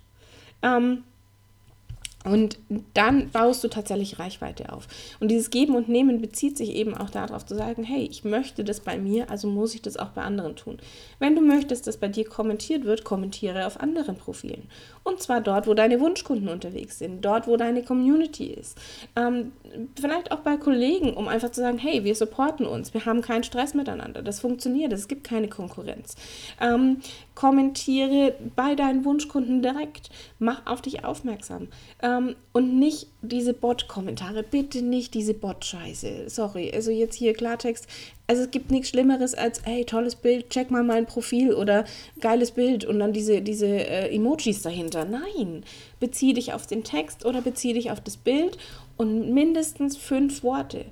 Ähm, 0.62 1.04
und 2.24 2.58
dann 2.94 3.30
baust 3.30 3.62
du 3.62 3.68
tatsächlich 3.68 4.18
Reichweite 4.18 4.72
auf. 4.72 4.88
Und 5.20 5.28
dieses 5.28 5.50
Geben 5.50 5.76
und 5.76 5.88
Nehmen 5.88 6.20
bezieht 6.20 6.58
sich 6.58 6.74
eben 6.74 6.94
auch 6.94 7.10
darauf 7.10 7.46
zu 7.46 7.54
sagen, 7.54 7.84
hey, 7.84 8.02
ich 8.10 8.24
möchte 8.24 8.64
das 8.64 8.80
bei 8.80 8.98
mir, 8.98 9.30
also 9.30 9.46
muss 9.46 9.74
ich 9.74 9.82
das 9.82 9.96
auch 9.96 10.08
bei 10.08 10.22
anderen 10.22 10.56
tun. 10.56 10.78
Wenn 11.20 11.36
du 11.36 11.40
möchtest, 11.40 11.86
dass 11.86 11.96
bei 11.96 12.08
dir 12.08 12.24
kommentiert 12.28 12.84
wird, 12.84 13.04
kommentiere 13.04 13.66
auf 13.66 13.80
anderen 13.80 14.16
Profilen. 14.16 14.64
Und 15.04 15.22
zwar 15.22 15.40
dort, 15.40 15.68
wo 15.68 15.74
deine 15.74 16.00
Wunschkunden 16.00 16.48
unterwegs 16.48 16.98
sind, 16.98 17.24
dort, 17.24 17.46
wo 17.46 17.56
deine 17.56 17.84
Community 17.84 18.46
ist. 18.46 18.76
Ähm, 19.14 19.52
vielleicht 19.98 20.32
auch 20.32 20.40
bei 20.40 20.56
Kollegen, 20.56 21.14
um 21.14 21.28
einfach 21.28 21.50
zu 21.50 21.60
sagen, 21.60 21.78
hey, 21.78 22.02
wir 22.02 22.16
supporten 22.16 22.66
uns, 22.66 22.94
wir 22.94 23.06
haben 23.06 23.22
keinen 23.22 23.44
Stress 23.44 23.74
miteinander, 23.74 24.22
das 24.22 24.40
funktioniert, 24.40 24.92
es 24.92 25.06
gibt 25.06 25.24
keine 25.24 25.48
Konkurrenz. 25.48 26.16
Ähm, 26.60 26.98
kommentiere 27.34 28.34
bei 28.56 28.74
deinen 28.74 29.04
Wunschkunden 29.04 29.62
direkt, 29.62 30.10
mach 30.40 30.66
auf 30.66 30.82
dich 30.82 31.04
aufmerksam. 31.04 31.68
Ähm, 32.02 32.07
und 32.52 32.78
nicht 32.78 33.08
diese 33.22 33.54
Bot-Kommentare, 33.54 34.42
bitte 34.42 34.82
nicht 34.82 35.14
diese 35.14 35.34
Bot-Scheiße. 35.34 36.28
Sorry, 36.28 36.70
also 36.74 36.90
jetzt 36.90 37.14
hier 37.14 37.32
Klartext. 37.34 37.86
Also 38.26 38.42
es 38.42 38.50
gibt 38.50 38.70
nichts 38.70 38.90
Schlimmeres 38.90 39.34
als, 39.34 39.62
hey, 39.64 39.84
tolles 39.84 40.16
Bild, 40.16 40.50
check 40.50 40.70
mal 40.70 40.84
mein 40.84 41.06
Profil 41.06 41.54
oder 41.54 41.84
geiles 42.20 42.50
Bild 42.50 42.84
und 42.84 42.98
dann 42.98 43.12
diese, 43.12 43.40
diese 43.42 43.66
äh, 43.66 44.14
Emojis 44.14 44.62
dahinter. 44.62 45.04
Nein, 45.04 45.64
bezieh 46.00 46.34
dich 46.34 46.52
auf 46.52 46.66
den 46.66 46.84
Text 46.84 47.24
oder 47.24 47.40
bezieh 47.40 47.72
dich 47.72 47.90
auf 47.90 48.00
das 48.00 48.16
Bild 48.16 48.58
und 48.96 49.32
mindestens 49.32 49.96
fünf 49.96 50.42
Worte. 50.42 50.84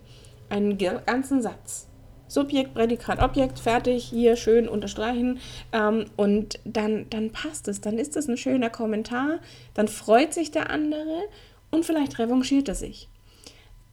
Einen 0.49 0.79
ganzen 0.79 1.43
Satz. 1.43 1.89
Subjekt, 2.29 2.75
Prädikat, 2.75 3.23
Objekt, 3.23 3.59
fertig, 3.59 4.05
hier 4.05 4.37
schön 4.37 4.69
unterstreichen 4.69 5.39
ähm, 5.73 6.07
und 6.17 6.59
dann, 6.65 7.07
dann 7.11 7.31
passt 7.31 7.69
es, 7.69 7.81
dann 7.81 7.99
ist 7.99 8.17
das 8.17 8.29
ein 8.29 8.37
schöner 8.37 8.71
Kommentar, 8.71 9.39
dann 9.75 9.89
freut 9.89 10.35
sich 10.35 10.51
der 10.51 10.71
andere 10.71 11.25
und 11.71 11.85
vielleicht 11.85 12.19
revanchiert 12.19 12.69
er 12.69 12.75
sich. 12.75 13.09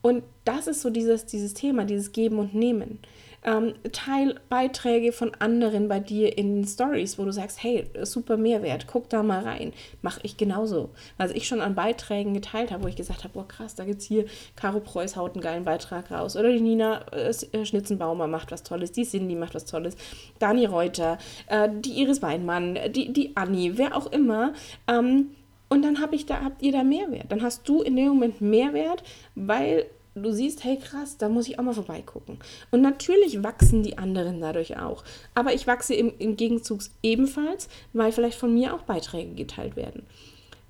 Und 0.04 0.24
das 0.44 0.68
ist 0.68 0.82
so 0.82 0.90
dieses, 0.90 1.26
dieses 1.26 1.54
Thema, 1.54 1.86
dieses 1.86 2.12
Geben 2.12 2.38
und 2.38 2.54
Nehmen. 2.54 3.00
Ähm, 3.46 3.74
teil 3.94 4.36
Beiträge 4.50 5.14
von 5.14 5.34
anderen 5.40 5.88
bei 5.88 6.00
dir 6.00 6.38
in 6.38 6.66
Stories, 6.66 7.18
wo 7.18 7.24
du 7.24 7.32
sagst, 7.32 7.64
hey, 7.64 7.86
super 8.04 8.36
Mehrwert, 8.36 8.86
guck 8.88 9.10
da 9.10 9.24
mal 9.24 9.44
rein. 9.44 9.72
Mache 10.02 10.20
ich 10.24 10.36
genauso. 10.36 10.90
Was 11.18 11.32
ich 11.32 11.48
schon 11.48 11.62
an 11.62 11.74
Beiträgen 11.74 12.34
geteilt 12.34 12.72
habe, 12.72 12.84
wo 12.84 12.88
ich 12.88 12.98
gesagt 12.98 13.24
habe, 13.24 13.34
boah 13.34 13.48
krass, 13.48 13.76
da 13.76 13.86
gibt 13.86 14.02
es 14.02 14.08
hier, 14.08 14.26
Caro 14.58 14.82
Preuß 14.82 15.16
haut 15.16 15.36
einen 15.36 15.42
geilen 15.42 15.64
Beitrag 15.64 16.12
raus. 16.12 16.36
Oder 16.36 16.52
die 16.52 16.62
Nina 16.62 17.06
äh, 17.14 17.34
äh, 17.52 17.66
Schnitzenbaumer 17.66 18.28
macht 18.28 18.52
was 18.52 18.64
Tolles, 18.64 18.92
die 18.92 19.06
Cindy 19.06 19.36
macht 19.36 19.56
was 19.56 19.66
Tolles, 19.66 19.96
Dani 20.40 20.66
Reuter, 20.66 21.18
äh, 21.48 21.70
die 21.72 22.02
Iris 22.02 22.22
Weinmann, 22.22 22.78
die, 22.92 23.14
die 23.14 23.38
Anni, 23.38 23.78
wer 23.78 23.96
auch 23.96 24.12
immer. 24.12 24.54
Ähm, 24.88 25.32
und 25.74 25.82
dann 25.82 26.00
hab 26.00 26.14
ich 26.14 26.28
da, 26.28 26.44
habt 26.44 26.62
ihr 26.62 26.72
da 26.72 26.84
Mehrwert. 26.84 27.32
Dann 27.32 27.42
hast 27.42 27.68
du 27.68 27.82
in 27.82 27.96
dem 27.96 28.10
Moment 28.10 28.42
Mehrwert, 28.42 29.02
weil 29.34 29.88
du 30.16 30.32
siehst, 30.32 30.64
hey 30.64 30.78
krass, 30.78 31.18
da 31.18 31.30
muss 31.30 31.48
ich 31.48 31.60
auch 31.60 31.64
mal 31.64 31.74
vorbeigucken. 31.74 32.40
Und 32.72 32.82
natürlich 32.82 33.44
wachsen 33.44 33.84
die 33.84 33.98
anderen 33.98 34.40
dadurch 34.40 34.78
auch. 34.78 35.04
Aber 35.34 35.54
ich 35.54 35.68
wachse 35.68 35.94
im, 35.94 36.14
im 36.20 36.36
Gegenzug 36.36 36.82
ebenfalls, 37.02 37.68
weil 37.94 38.12
vielleicht 38.12 38.38
von 38.38 38.54
mir 38.54 38.74
auch 38.74 38.84
Beiträge 38.84 39.34
geteilt 39.34 39.76
werden. 39.76 40.04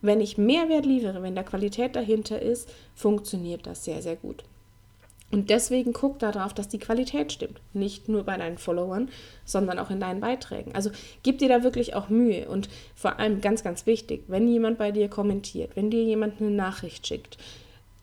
Wenn 0.01 0.19
ich 0.19 0.37
Mehrwert 0.37 0.85
liefere, 0.85 1.23
wenn 1.23 1.35
da 1.35 1.43
Qualität 1.43 1.95
dahinter 1.95 2.41
ist, 2.41 2.69
funktioniert 2.93 3.65
das 3.65 3.85
sehr, 3.85 4.01
sehr 4.01 4.17
gut. 4.17 4.43
Und 5.31 5.49
deswegen 5.49 5.93
guck 5.93 6.19
darauf, 6.19 6.53
dass 6.53 6.67
die 6.67 6.77
Qualität 6.77 7.31
stimmt. 7.31 7.59
Nicht 7.73 8.07
nur 8.07 8.23
bei 8.23 8.37
deinen 8.37 8.59
Followern, 8.59 9.09
sondern 9.45 9.79
auch 9.79 9.89
in 9.89 9.99
deinen 9.99 10.19
Beiträgen. 10.19 10.75
Also 10.75 10.91
gib 11.23 11.39
dir 11.39 11.49
da 11.49 11.63
wirklich 11.63 11.95
auch 11.95 12.09
Mühe. 12.09 12.47
Und 12.47 12.69
vor 12.95 13.17
allem 13.17 13.41
ganz, 13.41 13.63
ganz 13.63 13.87
wichtig, 13.87 14.25
wenn 14.27 14.47
jemand 14.47 14.77
bei 14.77 14.91
dir 14.91 15.09
kommentiert, 15.09 15.71
wenn 15.75 15.89
dir 15.89 16.03
jemand 16.03 16.39
eine 16.39 16.51
Nachricht 16.51 17.07
schickt, 17.07 17.39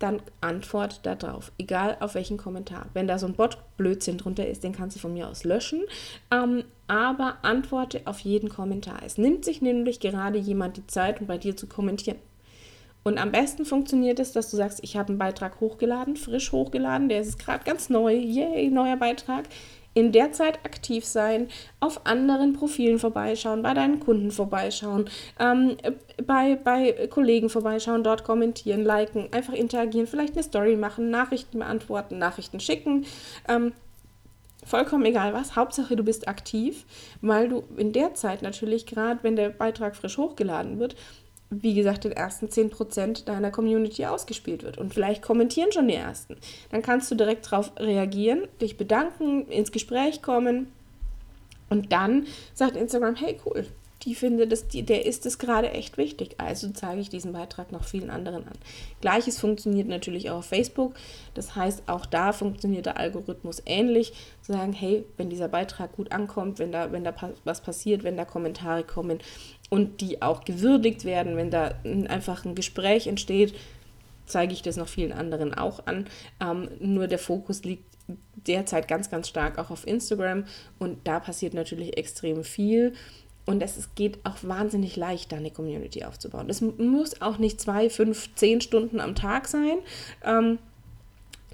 dann 0.01 0.21
antwort 0.41 1.01
da 1.05 1.15
drauf, 1.15 1.53
egal 1.59 1.97
auf 2.01 2.15
welchen 2.15 2.37
Kommentar. 2.37 2.87
Wenn 2.95 3.07
da 3.07 3.19
so 3.19 3.27
ein 3.27 3.35
Bot-Blödsinn 3.35 4.19
drunter 4.19 4.49
ist, 4.49 4.65
den 4.65 4.73
kannst 4.73 4.97
du 4.97 5.01
von 5.01 5.13
mir 5.13 5.29
aus 5.29 5.45
löschen, 5.45 5.83
ähm, 6.33 6.65
aber 6.89 7.37
antworte 7.43 8.03
auf 8.07 8.19
jeden 8.21 8.49
Kommentar. 8.49 9.01
Es 9.05 9.19
nimmt 9.19 9.45
sich 9.45 9.63
nämlich 9.63 10.01
gerade 10.01 10.39
jemand 10.39 10.77
die 10.77 10.87
Zeit, 10.87 11.21
um 11.21 11.27
bei 11.27 11.39
dir 11.39 11.57
zu 11.57 11.67
kommentieren. 11.67 12.19
Und 13.03 13.19
am 13.19 13.33
besten 13.33 13.65
funktioniert 13.65 14.19
es, 14.19 14.33
dass 14.33 14.51
du 14.51 14.57
sagst, 14.57 14.81
ich 14.83 14.97
habe 14.97 15.09
einen 15.09 15.19
Beitrag 15.19 15.61
hochgeladen, 15.61 16.17
frisch 16.17 16.53
hochgeladen, 16.53 17.09
der 17.09 17.21
ist 17.21 17.39
gerade 17.39 17.65
ganz 17.65 17.89
neu, 17.89 18.15
yay, 18.15 18.69
neuer 18.69 18.97
Beitrag 18.97 19.45
in 20.01 20.13
der 20.13 20.33
Zeit 20.33 20.65
aktiv 20.65 21.05
sein, 21.05 21.49
auf 21.79 22.07
anderen 22.07 22.55
Profilen 22.55 22.99
vorbeischauen, 22.99 23.63
bei 23.63 23.75
deinen 23.75 24.01
Kunden 24.01 24.31
vorbeischauen, 24.31 25.09
ähm, 25.39 25.77
bei, 26.27 26.57
bei 26.57 27.07
Kollegen 27.09 27.51
vorbeischauen, 27.51 28.03
dort 28.03 28.25
kommentieren, 28.25 28.85
liken, 28.85 29.29
einfach 29.33 29.53
interagieren, 29.53 30.07
vielleicht 30.07 30.35
eine 30.35 30.43
Story 30.43 30.77
machen, 30.77 31.11
Nachrichten 31.11 31.59
beantworten, 31.59 32.19
Nachrichten 32.19 32.61
schicken. 32.61 33.05
Ähm, 33.47 33.73
vollkommen 34.65 35.05
egal 35.05 35.35
was, 35.35 35.57
Hauptsache 35.57 35.97
du 35.97 36.03
bist 36.03 36.29
aktiv, 36.29 36.85
weil 37.21 37.49
du 37.49 37.65
in 37.77 37.93
der 37.93 38.15
Zeit 38.15 38.43
natürlich 38.43 38.87
gerade, 38.87 39.21
wenn 39.23 39.37
der 39.37 39.51
Beitrag 39.51 39.97
frisch 39.97 40.17
hochgeladen 40.17 40.79
wird, 40.79 40.97
wie 41.51 41.75
gesagt, 41.75 42.05
den 42.05 42.13
ersten 42.13 42.47
10% 42.47 43.25
deiner 43.25 43.51
Community 43.51 44.07
ausgespielt 44.07 44.63
wird. 44.63 44.79
Und 44.79 44.95
vielleicht 44.95 45.21
kommentieren 45.21 45.73
schon 45.73 45.89
die 45.89 45.95
ersten. 45.95 46.37
Dann 46.71 46.83
kannst 46.83 47.11
du 47.11 47.17
direkt 47.17 47.51
darauf 47.51 47.73
reagieren, 47.77 48.47
dich 48.61 48.77
bedanken, 48.77 49.47
ins 49.49 49.73
Gespräch 49.73 50.23
kommen. 50.23 50.73
Und 51.69 51.93
dann 51.93 52.27
sagt 52.55 52.77
Instagram, 52.77 53.17
hey 53.17 53.39
cool, 53.45 53.67
die 54.03 54.15
finde, 54.15 54.47
dass 54.47 54.67
die, 54.69 54.83
der 54.83 55.05
ist 55.05 55.27
es 55.27 55.39
gerade 55.39 55.71
echt 55.71 55.99
wichtig. 55.99 56.37
Also 56.39 56.71
zeige 56.71 57.01
ich 57.01 57.11
diesen 57.11 57.33
Beitrag 57.33 57.71
noch 57.71 57.85
vielen 57.85 58.11
anderen 58.11 58.47
an. 58.47 58.55
Gleiches 59.01 59.39
funktioniert 59.39 59.89
natürlich 59.89 60.31
auch 60.31 60.39
auf 60.39 60.47
Facebook. 60.47 60.95
Das 61.35 61.55
heißt, 61.55 61.83
auch 61.87 62.07
da 62.07 62.33
funktioniert 62.33 62.87
der 62.87 62.97
Algorithmus 62.97 63.63
ähnlich. 63.67 64.13
Zu 64.43 64.53
sagen, 64.53 64.73
hey, 64.73 65.05
wenn 65.17 65.29
dieser 65.29 65.49
Beitrag 65.49 65.93
gut 65.97 66.13
ankommt, 66.13 66.59
wenn 66.59 66.73
da, 66.73 66.93
wenn 66.93 67.05
da 67.05 67.15
was 67.45 67.61
passiert, 67.61 68.03
wenn 68.03 68.17
da 68.17 68.25
Kommentare 68.25 68.85
kommen 68.85 69.19
und 69.71 70.03
die 70.03 70.21
auch 70.21 70.45
gewürdigt 70.45 71.05
werden, 71.07 71.37
wenn 71.37 71.51
da 71.51 71.75
einfach 72.09 72.45
ein 72.45 72.55
Gespräch 72.55 73.07
entsteht, 73.07 73.55
zeige 74.27 74.53
ich 74.53 74.63
das 74.63 74.77
noch 74.77 74.89
vielen 74.89 75.13
anderen 75.13 75.55
auch 75.55 75.87
an. 75.87 76.07
Ähm, 76.41 76.69
nur 76.81 77.07
der 77.07 77.19
Fokus 77.19 77.65
liegt 77.65 77.85
derzeit 78.47 78.89
ganz, 78.89 79.11
ganz 79.11 79.29
stark 79.29 79.59
auch 79.59 79.71
auf 79.71 79.87
Instagram 79.87 80.45
und 80.79 80.99
da 81.05 81.21
passiert 81.21 81.55
natürlich 81.55 81.97
extrem 81.97 82.45
viel. 82.45 82.93
Und 83.47 83.63
es 83.63 83.89
geht 83.95 84.19
auch 84.25 84.37
wahnsinnig 84.43 84.97
leicht, 84.97 85.33
da 85.33 85.37
eine 85.37 85.51
Community 85.51 86.05
aufzubauen. 86.05 86.49
Es 86.51 86.61
muss 86.61 87.21
auch 87.21 87.39
nicht 87.39 87.61
zwei, 87.61 87.91
fünf, 87.91 88.33
zehn 88.35 88.61
Stunden 88.61 89.01
am 89.01 89.15
Tag 89.15 89.49
sein, 89.49 89.79
ähm, 90.25 90.59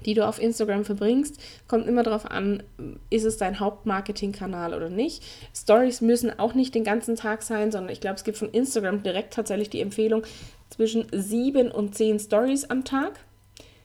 die 0.05 0.13
du 0.13 0.25
auf 0.27 0.41
Instagram 0.41 0.85
verbringst. 0.85 1.39
Kommt 1.67 1.87
immer 1.87 2.03
darauf 2.03 2.29
an, 2.29 2.63
ist 3.09 3.25
es 3.25 3.37
dein 3.37 3.59
Hauptmarketingkanal 3.59 4.73
oder 4.73 4.89
nicht. 4.89 5.23
Stories 5.55 6.01
müssen 6.01 6.37
auch 6.39 6.53
nicht 6.53 6.75
den 6.75 6.83
ganzen 6.83 7.15
Tag 7.15 7.43
sein, 7.43 7.71
sondern 7.71 7.91
ich 7.91 8.01
glaube, 8.01 8.15
es 8.15 8.23
gibt 8.23 8.37
von 8.37 8.49
Instagram 8.49 9.03
direkt 9.03 9.33
tatsächlich 9.33 9.69
die 9.69 9.81
Empfehlung 9.81 10.23
zwischen 10.69 11.05
sieben 11.11 11.71
und 11.71 11.95
zehn 11.95 12.19
Stories 12.19 12.69
am 12.69 12.83
Tag. 12.83 13.19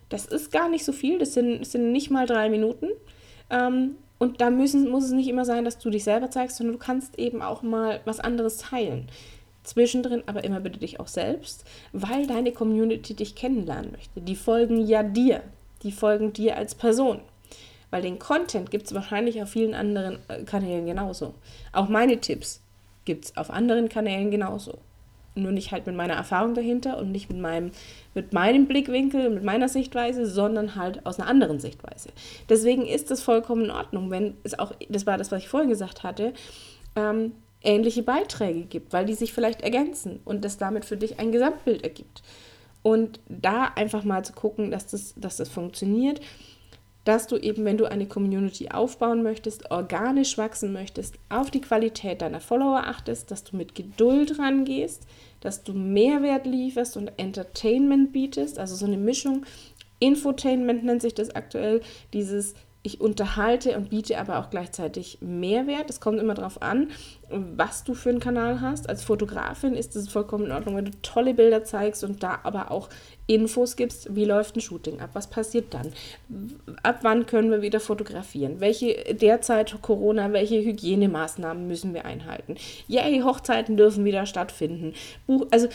Das 0.08 0.26
ist 0.26 0.52
gar 0.52 0.68
nicht 0.68 0.84
so 0.84 0.92
viel, 0.92 1.18
das 1.18 1.34
sind, 1.34 1.60
das 1.60 1.72
sind 1.72 1.92
nicht 1.92 2.10
mal 2.10 2.26
drei 2.26 2.50
Minuten. 2.50 2.88
Ähm, 3.50 3.96
und 4.18 4.40
da 4.40 4.50
müssen, 4.50 4.88
muss 4.88 5.04
es 5.04 5.10
nicht 5.10 5.28
immer 5.28 5.44
sein, 5.44 5.64
dass 5.64 5.78
du 5.78 5.90
dich 5.90 6.04
selber 6.04 6.30
zeigst, 6.30 6.56
sondern 6.56 6.74
du 6.74 6.78
kannst 6.78 7.18
eben 7.18 7.42
auch 7.42 7.62
mal 7.62 8.00
was 8.04 8.20
anderes 8.20 8.58
teilen. 8.58 9.08
Zwischendrin 9.64 10.22
aber 10.26 10.44
immer 10.44 10.60
bitte 10.60 10.78
dich 10.78 11.00
auch 11.00 11.06
selbst, 11.06 11.64
weil 11.92 12.26
deine 12.26 12.52
Community 12.52 13.14
dich 13.14 13.34
kennenlernen 13.34 13.92
möchte. 13.92 14.20
Die 14.20 14.36
folgen 14.36 14.86
ja 14.86 15.02
dir. 15.02 15.42
Die 15.82 15.92
folgen 15.92 16.32
dir 16.32 16.56
als 16.56 16.74
Person. 16.74 17.20
Weil 17.90 18.02
den 18.02 18.18
Content 18.18 18.70
gibt 18.70 18.86
es 18.86 18.94
wahrscheinlich 18.94 19.42
auf 19.42 19.50
vielen 19.50 19.74
anderen 19.74 20.18
äh, 20.28 20.44
Kanälen 20.44 20.86
genauso. 20.86 21.34
Auch 21.72 21.88
meine 21.88 22.20
Tipps 22.20 22.62
gibt 23.04 23.26
es 23.26 23.36
auf 23.36 23.50
anderen 23.50 23.88
Kanälen 23.88 24.30
genauso. 24.30 24.78
nur 25.34 25.52
nicht 25.52 25.72
halt 25.72 25.86
mit 25.86 25.96
meiner 25.96 26.14
Erfahrung 26.14 26.54
dahinter 26.54 26.98
und 26.98 27.10
nicht 27.10 27.30
mit 27.30 27.40
meinem, 27.40 27.70
mit 28.14 28.32
meinem 28.32 28.66
Blickwinkel, 28.66 29.30
mit 29.30 29.44
meiner 29.44 29.68
Sichtweise, 29.68 30.26
sondern 30.26 30.76
halt 30.76 31.04
aus 31.06 31.18
einer 31.18 31.28
anderen 31.28 31.58
Sichtweise. 31.58 32.10
Deswegen 32.48 32.86
ist 32.86 33.10
es 33.10 33.22
vollkommen 33.22 33.64
in 33.64 33.70
Ordnung, 33.70 34.10
wenn 34.10 34.36
es 34.42 34.58
auch, 34.58 34.72
das 34.88 35.06
war 35.06 35.16
das, 35.18 35.32
was 35.32 35.42
ich 35.42 35.48
vorhin 35.48 35.70
gesagt 35.70 36.02
hatte, 36.02 36.34
ähm, 36.96 37.32
ähnliche 37.62 38.02
Beiträge 38.02 38.62
gibt, 38.62 38.92
weil 38.92 39.06
die 39.06 39.14
sich 39.14 39.32
vielleicht 39.32 39.62
ergänzen 39.62 40.20
und 40.24 40.44
das 40.44 40.58
damit 40.58 40.84
für 40.84 40.96
dich 40.96 41.18
ein 41.18 41.32
Gesamtbild 41.32 41.82
ergibt. 41.82 42.22
Und 42.82 43.20
da 43.28 43.64
einfach 43.76 44.04
mal 44.04 44.24
zu 44.24 44.32
gucken, 44.32 44.70
dass 44.70 44.86
das, 44.88 45.14
dass 45.16 45.36
das 45.36 45.48
funktioniert. 45.48 46.20
Dass 47.04 47.26
du 47.26 47.36
eben, 47.36 47.64
wenn 47.64 47.78
du 47.78 47.86
eine 47.86 48.06
Community 48.06 48.68
aufbauen 48.68 49.24
möchtest, 49.24 49.72
organisch 49.72 50.38
wachsen 50.38 50.72
möchtest, 50.72 51.16
auf 51.28 51.50
die 51.50 51.60
Qualität 51.60 52.22
deiner 52.22 52.40
Follower 52.40 52.86
achtest, 52.86 53.32
dass 53.32 53.42
du 53.42 53.56
mit 53.56 53.74
Geduld 53.74 54.38
rangehst, 54.38 55.06
dass 55.40 55.64
du 55.64 55.72
Mehrwert 55.72 56.46
lieferst 56.46 56.96
und 56.96 57.10
Entertainment 57.16 58.12
bietest, 58.12 58.58
also 58.58 58.76
so 58.76 58.86
eine 58.86 58.98
Mischung. 58.98 59.44
Infotainment 59.98 60.84
nennt 60.84 61.02
sich 61.02 61.14
das 61.14 61.34
aktuell, 61.34 61.80
dieses 62.12 62.54
ich 62.84 63.00
unterhalte 63.00 63.76
und 63.76 63.90
biete 63.90 64.18
aber 64.18 64.38
auch 64.38 64.50
gleichzeitig 64.50 65.18
Mehrwert. 65.20 65.88
Es 65.88 66.00
kommt 66.00 66.18
immer 66.18 66.34
darauf 66.34 66.62
an, 66.62 66.90
was 67.30 67.84
du 67.84 67.94
für 67.94 68.10
einen 68.10 68.18
Kanal 68.18 68.60
hast. 68.60 68.88
Als 68.88 69.04
Fotografin 69.04 69.74
ist 69.74 69.94
es 69.94 70.08
vollkommen 70.08 70.46
in 70.46 70.52
Ordnung, 70.52 70.76
wenn 70.76 70.86
du 70.86 71.02
tolle 71.02 71.34
Bilder 71.34 71.62
zeigst 71.62 72.02
und 72.02 72.22
da 72.24 72.40
aber 72.42 72.72
auch 72.72 72.88
Infos 73.28 73.76
gibst, 73.76 74.14
wie 74.16 74.24
läuft 74.24 74.56
ein 74.56 74.60
Shooting 74.60 75.00
ab, 75.00 75.10
was 75.12 75.30
passiert 75.30 75.72
dann, 75.72 75.92
ab 76.82 76.98
wann 77.02 77.24
können 77.26 77.52
wir 77.52 77.62
wieder 77.62 77.78
fotografieren, 77.78 78.60
welche 78.60 79.14
derzeit 79.14 79.80
Corona, 79.80 80.32
welche 80.32 80.56
Hygienemaßnahmen 80.56 81.68
müssen 81.68 81.94
wir 81.94 82.04
einhalten. 82.04 82.56
Yay, 82.88 83.20
Hochzeiten 83.20 83.76
dürfen 83.76 84.04
wieder 84.04 84.26
stattfinden. 84.26 84.94
Also 85.52 85.68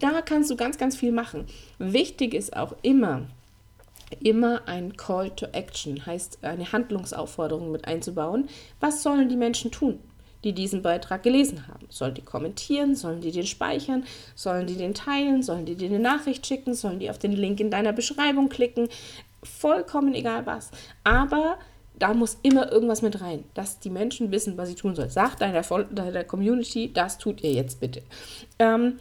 da 0.00 0.20
kannst 0.20 0.50
du 0.50 0.56
ganz, 0.56 0.78
ganz 0.78 0.96
viel 0.96 1.12
machen. 1.12 1.46
Wichtig 1.78 2.34
ist 2.34 2.56
auch 2.56 2.74
immer, 2.82 3.22
immer 4.20 4.66
ein 4.66 4.96
Call 4.96 5.30
to 5.30 5.46
Action, 5.52 6.04
heißt 6.04 6.42
eine 6.42 6.72
Handlungsaufforderung 6.72 7.70
mit 7.70 7.86
einzubauen. 7.86 8.48
Was 8.80 9.02
sollen 9.02 9.28
die 9.28 9.36
Menschen 9.36 9.70
tun, 9.70 10.00
die 10.44 10.52
diesen 10.52 10.82
Beitrag 10.82 11.22
gelesen 11.22 11.68
haben? 11.68 11.86
Sollen 11.88 12.14
die 12.14 12.22
kommentieren? 12.22 12.94
Sollen 12.94 13.20
die 13.20 13.32
den 13.32 13.46
speichern? 13.46 14.04
Sollen 14.34 14.66
die 14.66 14.76
den 14.76 14.94
teilen? 14.94 15.42
Sollen 15.42 15.66
die 15.66 15.76
dir 15.76 15.88
eine 15.88 16.00
Nachricht 16.00 16.46
schicken? 16.46 16.74
Sollen 16.74 16.98
die 16.98 17.10
auf 17.10 17.18
den 17.18 17.32
Link 17.32 17.60
in 17.60 17.70
deiner 17.70 17.92
Beschreibung 17.92 18.48
klicken? 18.48 18.88
Vollkommen 19.42 20.14
egal 20.14 20.46
was. 20.46 20.70
Aber 21.04 21.58
da 21.98 22.14
muss 22.14 22.38
immer 22.42 22.72
irgendwas 22.72 23.02
mit 23.02 23.20
rein, 23.20 23.44
dass 23.54 23.78
die 23.78 23.90
Menschen 23.90 24.32
wissen, 24.32 24.56
was 24.56 24.70
sie 24.70 24.74
tun 24.74 24.96
sollen. 24.96 25.10
Sag 25.10 25.36
deiner, 25.36 25.62
deiner 25.62 26.24
Community, 26.24 26.90
das 26.92 27.18
tut 27.18 27.42
ihr 27.42 27.52
jetzt 27.52 27.78
bitte. 27.78 28.02
Ähm, 28.58 28.98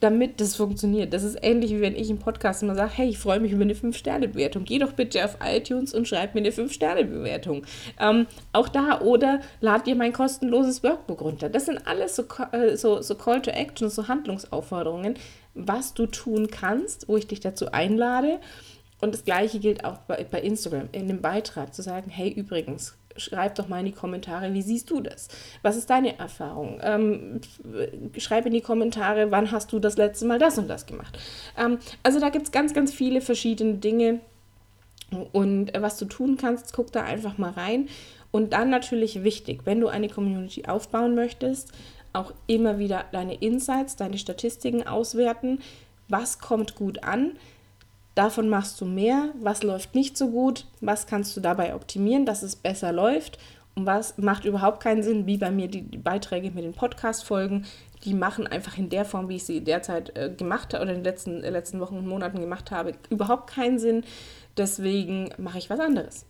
damit 0.00 0.40
das 0.40 0.56
funktioniert. 0.56 1.12
Das 1.12 1.22
ist 1.22 1.38
ähnlich 1.42 1.70
wie 1.70 1.80
wenn 1.80 1.94
ich 1.94 2.10
im 2.10 2.18
Podcast 2.18 2.62
immer 2.62 2.74
sage, 2.74 2.92
hey, 2.94 3.08
ich 3.08 3.18
freue 3.18 3.38
mich 3.38 3.52
über 3.52 3.62
eine 3.62 3.74
5-Sterne-Bewertung. 3.74 4.64
Geh 4.64 4.78
doch 4.78 4.92
bitte 4.92 5.24
auf 5.24 5.36
iTunes 5.44 5.92
und 5.92 6.08
schreib 6.08 6.34
mir 6.34 6.40
eine 6.40 6.50
5-Sterne-Bewertung. 6.50 7.66
Ähm, 7.98 8.26
auch 8.52 8.68
da 8.68 9.00
oder 9.00 9.40
lad 9.60 9.86
dir 9.86 9.94
mein 9.94 10.12
kostenloses 10.12 10.82
Workbook 10.82 11.20
runter. 11.20 11.50
Das 11.50 11.66
sind 11.66 11.86
alles 11.86 12.16
so, 12.16 12.24
äh, 12.52 12.76
so, 12.76 13.02
so 13.02 13.14
Call 13.14 13.42
to 13.42 13.50
Action, 13.50 13.90
so 13.90 14.08
Handlungsaufforderungen, 14.08 15.14
was 15.54 15.92
du 15.92 16.06
tun 16.06 16.48
kannst, 16.50 17.08
wo 17.08 17.16
ich 17.16 17.26
dich 17.26 17.40
dazu 17.40 17.72
einlade. 17.72 18.40
Und 19.02 19.14
das 19.14 19.24
gleiche 19.24 19.60
gilt 19.60 19.84
auch 19.84 19.98
bei, 19.98 20.26
bei 20.30 20.40
Instagram, 20.40 20.88
in 20.92 21.08
dem 21.08 21.20
Beitrag 21.20 21.74
zu 21.74 21.82
sagen, 21.82 22.10
hey, 22.10 22.30
übrigens, 22.30 22.96
schreib 23.16 23.54
doch 23.56 23.68
mal 23.68 23.80
in 23.80 23.86
die 23.86 23.92
Kommentare, 23.92 24.52
wie 24.54 24.62
siehst 24.62 24.90
du 24.90 25.00
das? 25.00 25.28
Was 25.62 25.76
ist 25.76 25.90
deine 25.90 26.18
Erfahrung? 26.18 26.80
Ähm, 26.82 27.40
schreib 28.16 28.46
in 28.46 28.52
die 28.52 28.60
Kommentare, 28.60 29.30
wann 29.30 29.50
hast 29.50 29.72
du 29.72 29.78
das 29.78 29.96
letzte 29.96 30.26
Mal 30.26 30.38
das 30.38 30.58
und 30.58 30.68
das 30.68 30.86
gemacht? 30.86 31.18
Ähm, 31.56 31.78
also 32.02 32.20
da 32.20 32.28
gibt 32.30 32.46
es 32.46 32.52
ganz, 32.52 32.74
ganz 32.74 32.92
viele 32.92 33.20
verschiedene 33.20 33.74
Dinge. 33.74 34.20
Und 35.32 35.72
was 35.76 35.98
du 35.98 36.04
tun 36.04 36.36
kannst, 36.36 36.72
guck 36.72 36.92
da 36.92 37.02
einfach 37.02 37.36
mal 37.36 37.50
rein. 37.50 37.88
Und 38.30 38.52
dann 38.52 38.70
natürlich 38.70 39.24
wichtig, 39.24 39.62
wenn 39.64 39.80
du 39.80 39.88
eine 39.88 40.08
Community 40.08 40.66
aufbauen 40.66 41.16
möchtest, 41.16 41.72
auch 42.12 42.32
immer 42.46 42.78
wieder 42.78 43.04
deine 43.12 43.34
Insights, 43.34 43.96
deine 43.96 44.18
Statistiken 44.18 44.86
auswerten. 44.86 45.60
Was 46.08 46.38
kommt 46.38 46.74
gut 46.74 47.02
an? 47.02 47.32
Davon 48.20 48.50
machst 48.50 48.78
du 48.82 48.84
mehr, 48.84 49.30
was 49.40 49.62
läuft 49.62 49.94
nicht 49.94 50.18
so 50.18 50.28
gut, 50.28 50.66
was 50.82 51.06
kannst 51.06 51.34
du 51.34 51.40
dabei 51.40 51.74
optimieren, 51.74 52.26
dass 52.26 52.42
es 52.42 52.54
besser 52.54 52.92
läuft 52.92 53.38
und 53.74 53.86
was 53.86 54.18
macht 54.18 54.44
überhaupt 54.44 54.82
keinen 54.82 55.02
Sinn, 55.02 55.24
wie 55.24 55.38
bei 55.38 55.50
mir 55.50 55.68
die, 55.68 55.80
Beiträge 55.80 56.50
mit 56.50 56.64
den 56.64 56.74
Podcast-Folgen, 56.74 57.64
die 58.04 58.12
machen 58.12 58.46
einfach 58.46 58.76
in 58.76 58.90
der 58.90 59.06
Form, 59.06 59.30
wie 59.30 59.36
ich 59.36 59.44
sie 59.44 59.62
derzeit 59.62 60.14
äh, 60.18 60.28
gemacht 60.28 60.74
habe 60.74 60.82
oder 60.82 60.92
in 60.92 60.98
den 60.98 61.04
letzten, 61.04 61.42
äh, 61.42 61.48
letzten 61.48 61.80
Wochen 61.80 61.96
und 61.96 62.06
Monaten 62.06 62.40
gemacht 62.40 62.70
habe, 62.70 62.92
überhaupt 63.08 63.48
keinen 63.48 63.78
Sinn. 63.78 64.04
Deswegen 64.58 65.30
mache 65.38 65.56
ich 65.56 65.70
was 65.70 65.80
anderes. 65.80 66.26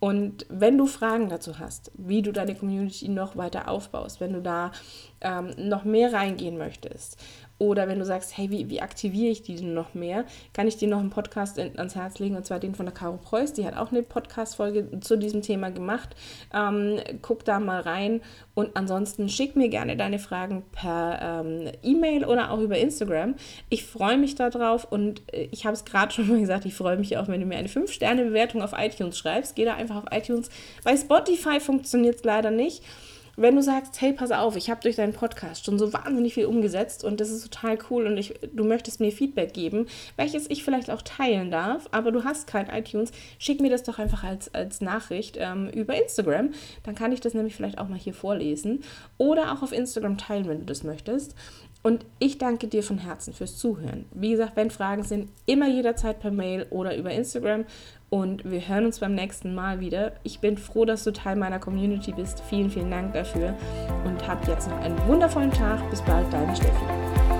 Und 0.00 0.44
wenn 0.48 0.76
du 0.76 0.86
Fragen 0.86 1.28
dazu 1.28 1.60
hast, 1.60 1.92
wie 1.94 2.22
du 2.22 2.32
deine 2.32 2.56
Community 2.56 3.08
noch 3.08 3.36
weiter 3.36 3.68
aufbaust, 3.68 4.20
wenn 4.20 4.32
du 4.32 4.40
da 4.40 4.72
ähm, 5.20 5.50
noch 5.56 5.84
mehr 5.84 6.12
reingehen 6.12 6.58
möchtest 6.58 7.16
oder 7.58 7.88
wenn 7.88 7.98
du 7.98 8.04
sagst, 8.04 8.36
hey, 8.36 8.50
wie, 8.50 8.70
wie 8.70 8.80
aktiviere 8.80 9.30
ich 9.30 9.42
die 9.42 9.56
denn 9.56 9.74
noch 9.74 9.94
mehr, 9.94 10.24
kann 10.52 10.68
ich 10.68 10.76
dir 10.76 10.88
noch 10.88 11.00
einen 11.00 11.10
Podcast 11.10 11.58
ans 11.58 11.96
Herz 11.96 12.18
legen, 12.18 12.36
und 12.36 12.46
zwar 12.46 12.60
den 12.60 12.74
von 12.74 12.86
der 12.86 12.94
Caro 12.94 13.16
Preuß. 13.16 13.52
Die 13.52 13.66
hat 13.66 13.76
auch 13.76 13.90
eine 13.90 14.02
Podcast-Folge 14.02 15.00
zu 15.00 15.18
diesem 15.18 15.42
Thema 15.42 15.70
gemacht. 15.70 16.14
Ähm, 16.54 17.00
guck 17.20 17.44
da 17.44 17.58
mal 17.58 17.80
rein 17.80 18.20
und 18.54 18.76
ansonsten 18.76 19.28
schick 19.28 19.56
mir 19.56 19.68
gerne 19.68 19.96
deine 19.96 20.18
Fragen 20.18 20.62
per 20.72 21.18
ähm, 21.44 21.70
E-Mail 21.82 22.24
oder 22.24 22.50
auch 22.52 22.60
über 22.60 22.78
Instagram. 22.78 23.34
Ich 23.70 23.84
freue 23.84 24.18
mich 24.18 24.36
darauf 24.36 24.84
und 24.84 25.22
äh, 25.32 25.48
ich 25.50 25.66
habe 25.66 25.74
es 25.74 25.84
gerade 25.84 26.12
schon 26.12 26.28
mal 26.28 26.40
gesagt, 26.40 26.64
ich 26.64 26.74
freue 26.74 26.96
mich 26.96 27.16
auch, 27.16 27.28
wenn 27.28 27.40
du 27.40 27.46
mir 27.46 27.58
eine 27.58 27.68
5-Sterne-Bewertung 27.68 28.62
auf 28.62 28.72
iTunes 28.76 29.18
schreibst. 29.18 29.56
Geh 29.56 29.64
da 29.64 29.74
einfach 29.74 29.96
auf 29.96 30.04
iTunes. 30.12 30.48
Bei 30.84 30.96
Spotify 30.96 31.58
funktioniert 31.58 32.16
es 32.16 32.24
leider 32.24 32.50
nicht 32.50 32.82
wenn 33.38 33.54
du 33.54 33.62
sagst, 33.62 34.00
hey, 34.00 34.12
pass 34.12 34.32
auf, 34.32 34.56
ich 34.56 34.68
habe 34.68 34.80
durch 34.80 34.96
deinen 34.96 35.12
Podcast 35.12 35.64
schon 35.64 35.78
so 35.78 35.92
wahnsinnig 35.92 36.34
viel 36.34 36.46
umgesetzt 36.46 37.04
und 37.04 37.20
das 37.20 37.30
ist 37.30 37.44
total 37.44 37.78
cool 37.88 38.06
und 38.06 38.16
ich, 38.16 38.34
du 38.52 38.64
möchtest 38.64 39.00
mir 39.00 39.12
Feedback 39.12 39.54
geben, 39.54 39.86
welches 40.16 40.50
ich 40.50 40.64
vielleicht 40.64 40.90
auch 40.90 41.02
teilen 41.02 41.50
darf, 41.50 41.86
aber 41.92 42.10
du 42.10 42.24
hast 42.24 42.48
kein 42.48 42.68
iTunes, 42.68 43.12
schick 43.38 43.60
mir 43.60 43.70
das 43.70 43.84
doch 43.84 43.98
einfach 43.98 44.24
als, 44.24 44.52
als 44.54 44.80
Nachricht 44.80 45.36
ähm, 45.38 45.68
über 45.70 45.94
Instagram. 45.94 46.50
Dann 46.82 46.96
kann 46.96 47.12
ich 47.12 47.20
das 47.20 47.34
nämlich 47.34 47.54
vielleicht 47.54 47.78
auch 47.78 47.88
mal 47.88 47.98
hier 47.98 48.14
vorlesen 48.14 48.82
oder 49.18 49.52
auch 49.52 49.62
auf 49.62 49.72
Instagram 49.72 50.18
teilen, 50.18 50.48
wenn 50.48 50.60
du 50.60 50.66
das 50.66 50.82
möchtest. 50.82 51.34
Und 51.82 52.04
ich 52.18 52.38
danke 52.38 52.66
dir 52.66 52.82
von 52.82 52.98
Herzen 52.98 53.32
fürs 53.32 53.56
Zuhören. 53.56 54.06
Wie 54.12 54.32
gesagt, 54.32 54.56
wenn 54.56 54.70
Fragen 54.70 55.04
sind, 55.04 55.30
immer 55.46 55.68
jederzeit 55.68 56.18
per 56.18 56.32
Mail 56.32 56.66
oder 56.70 56.96
über 56.96 57.12
Instagram. 57.12 57.66
Und 58.10 58.50
wir 58.50 58.66
hören 58.66 58.86
uns 58.86 59.00
beim 59.00 59.14
nächsten 59.14 59.54
Mal 59.54 59.80
wieder. 59.80 60.12
Ich 60.22 60.40
bin 60.40 60.56
froh, 60.56 60.86
dass 60.86 61.04
du 61.04 61.12
Teil 61.12 61.36
meiner 61.36 61.58
Community 61.58 62.12
bist. 62.12 62.40
Vielen, 62.48 62.70
vielen 62.70 62.90
Dank 62.90 63.12
dafür. 63.12 63.54
Und 64.04 64.26
hab 64.26 64.46
jetzt 64.48 64.68
noch 64.68 64.80
einen 64.80 64.98
wundervollen 65.06 65.52
Tag. 65.52 65.88
Bis 65.90 66.00
bald, 66.02 66.32
deine 66.32 66.56
Steffi. 66.56 67.37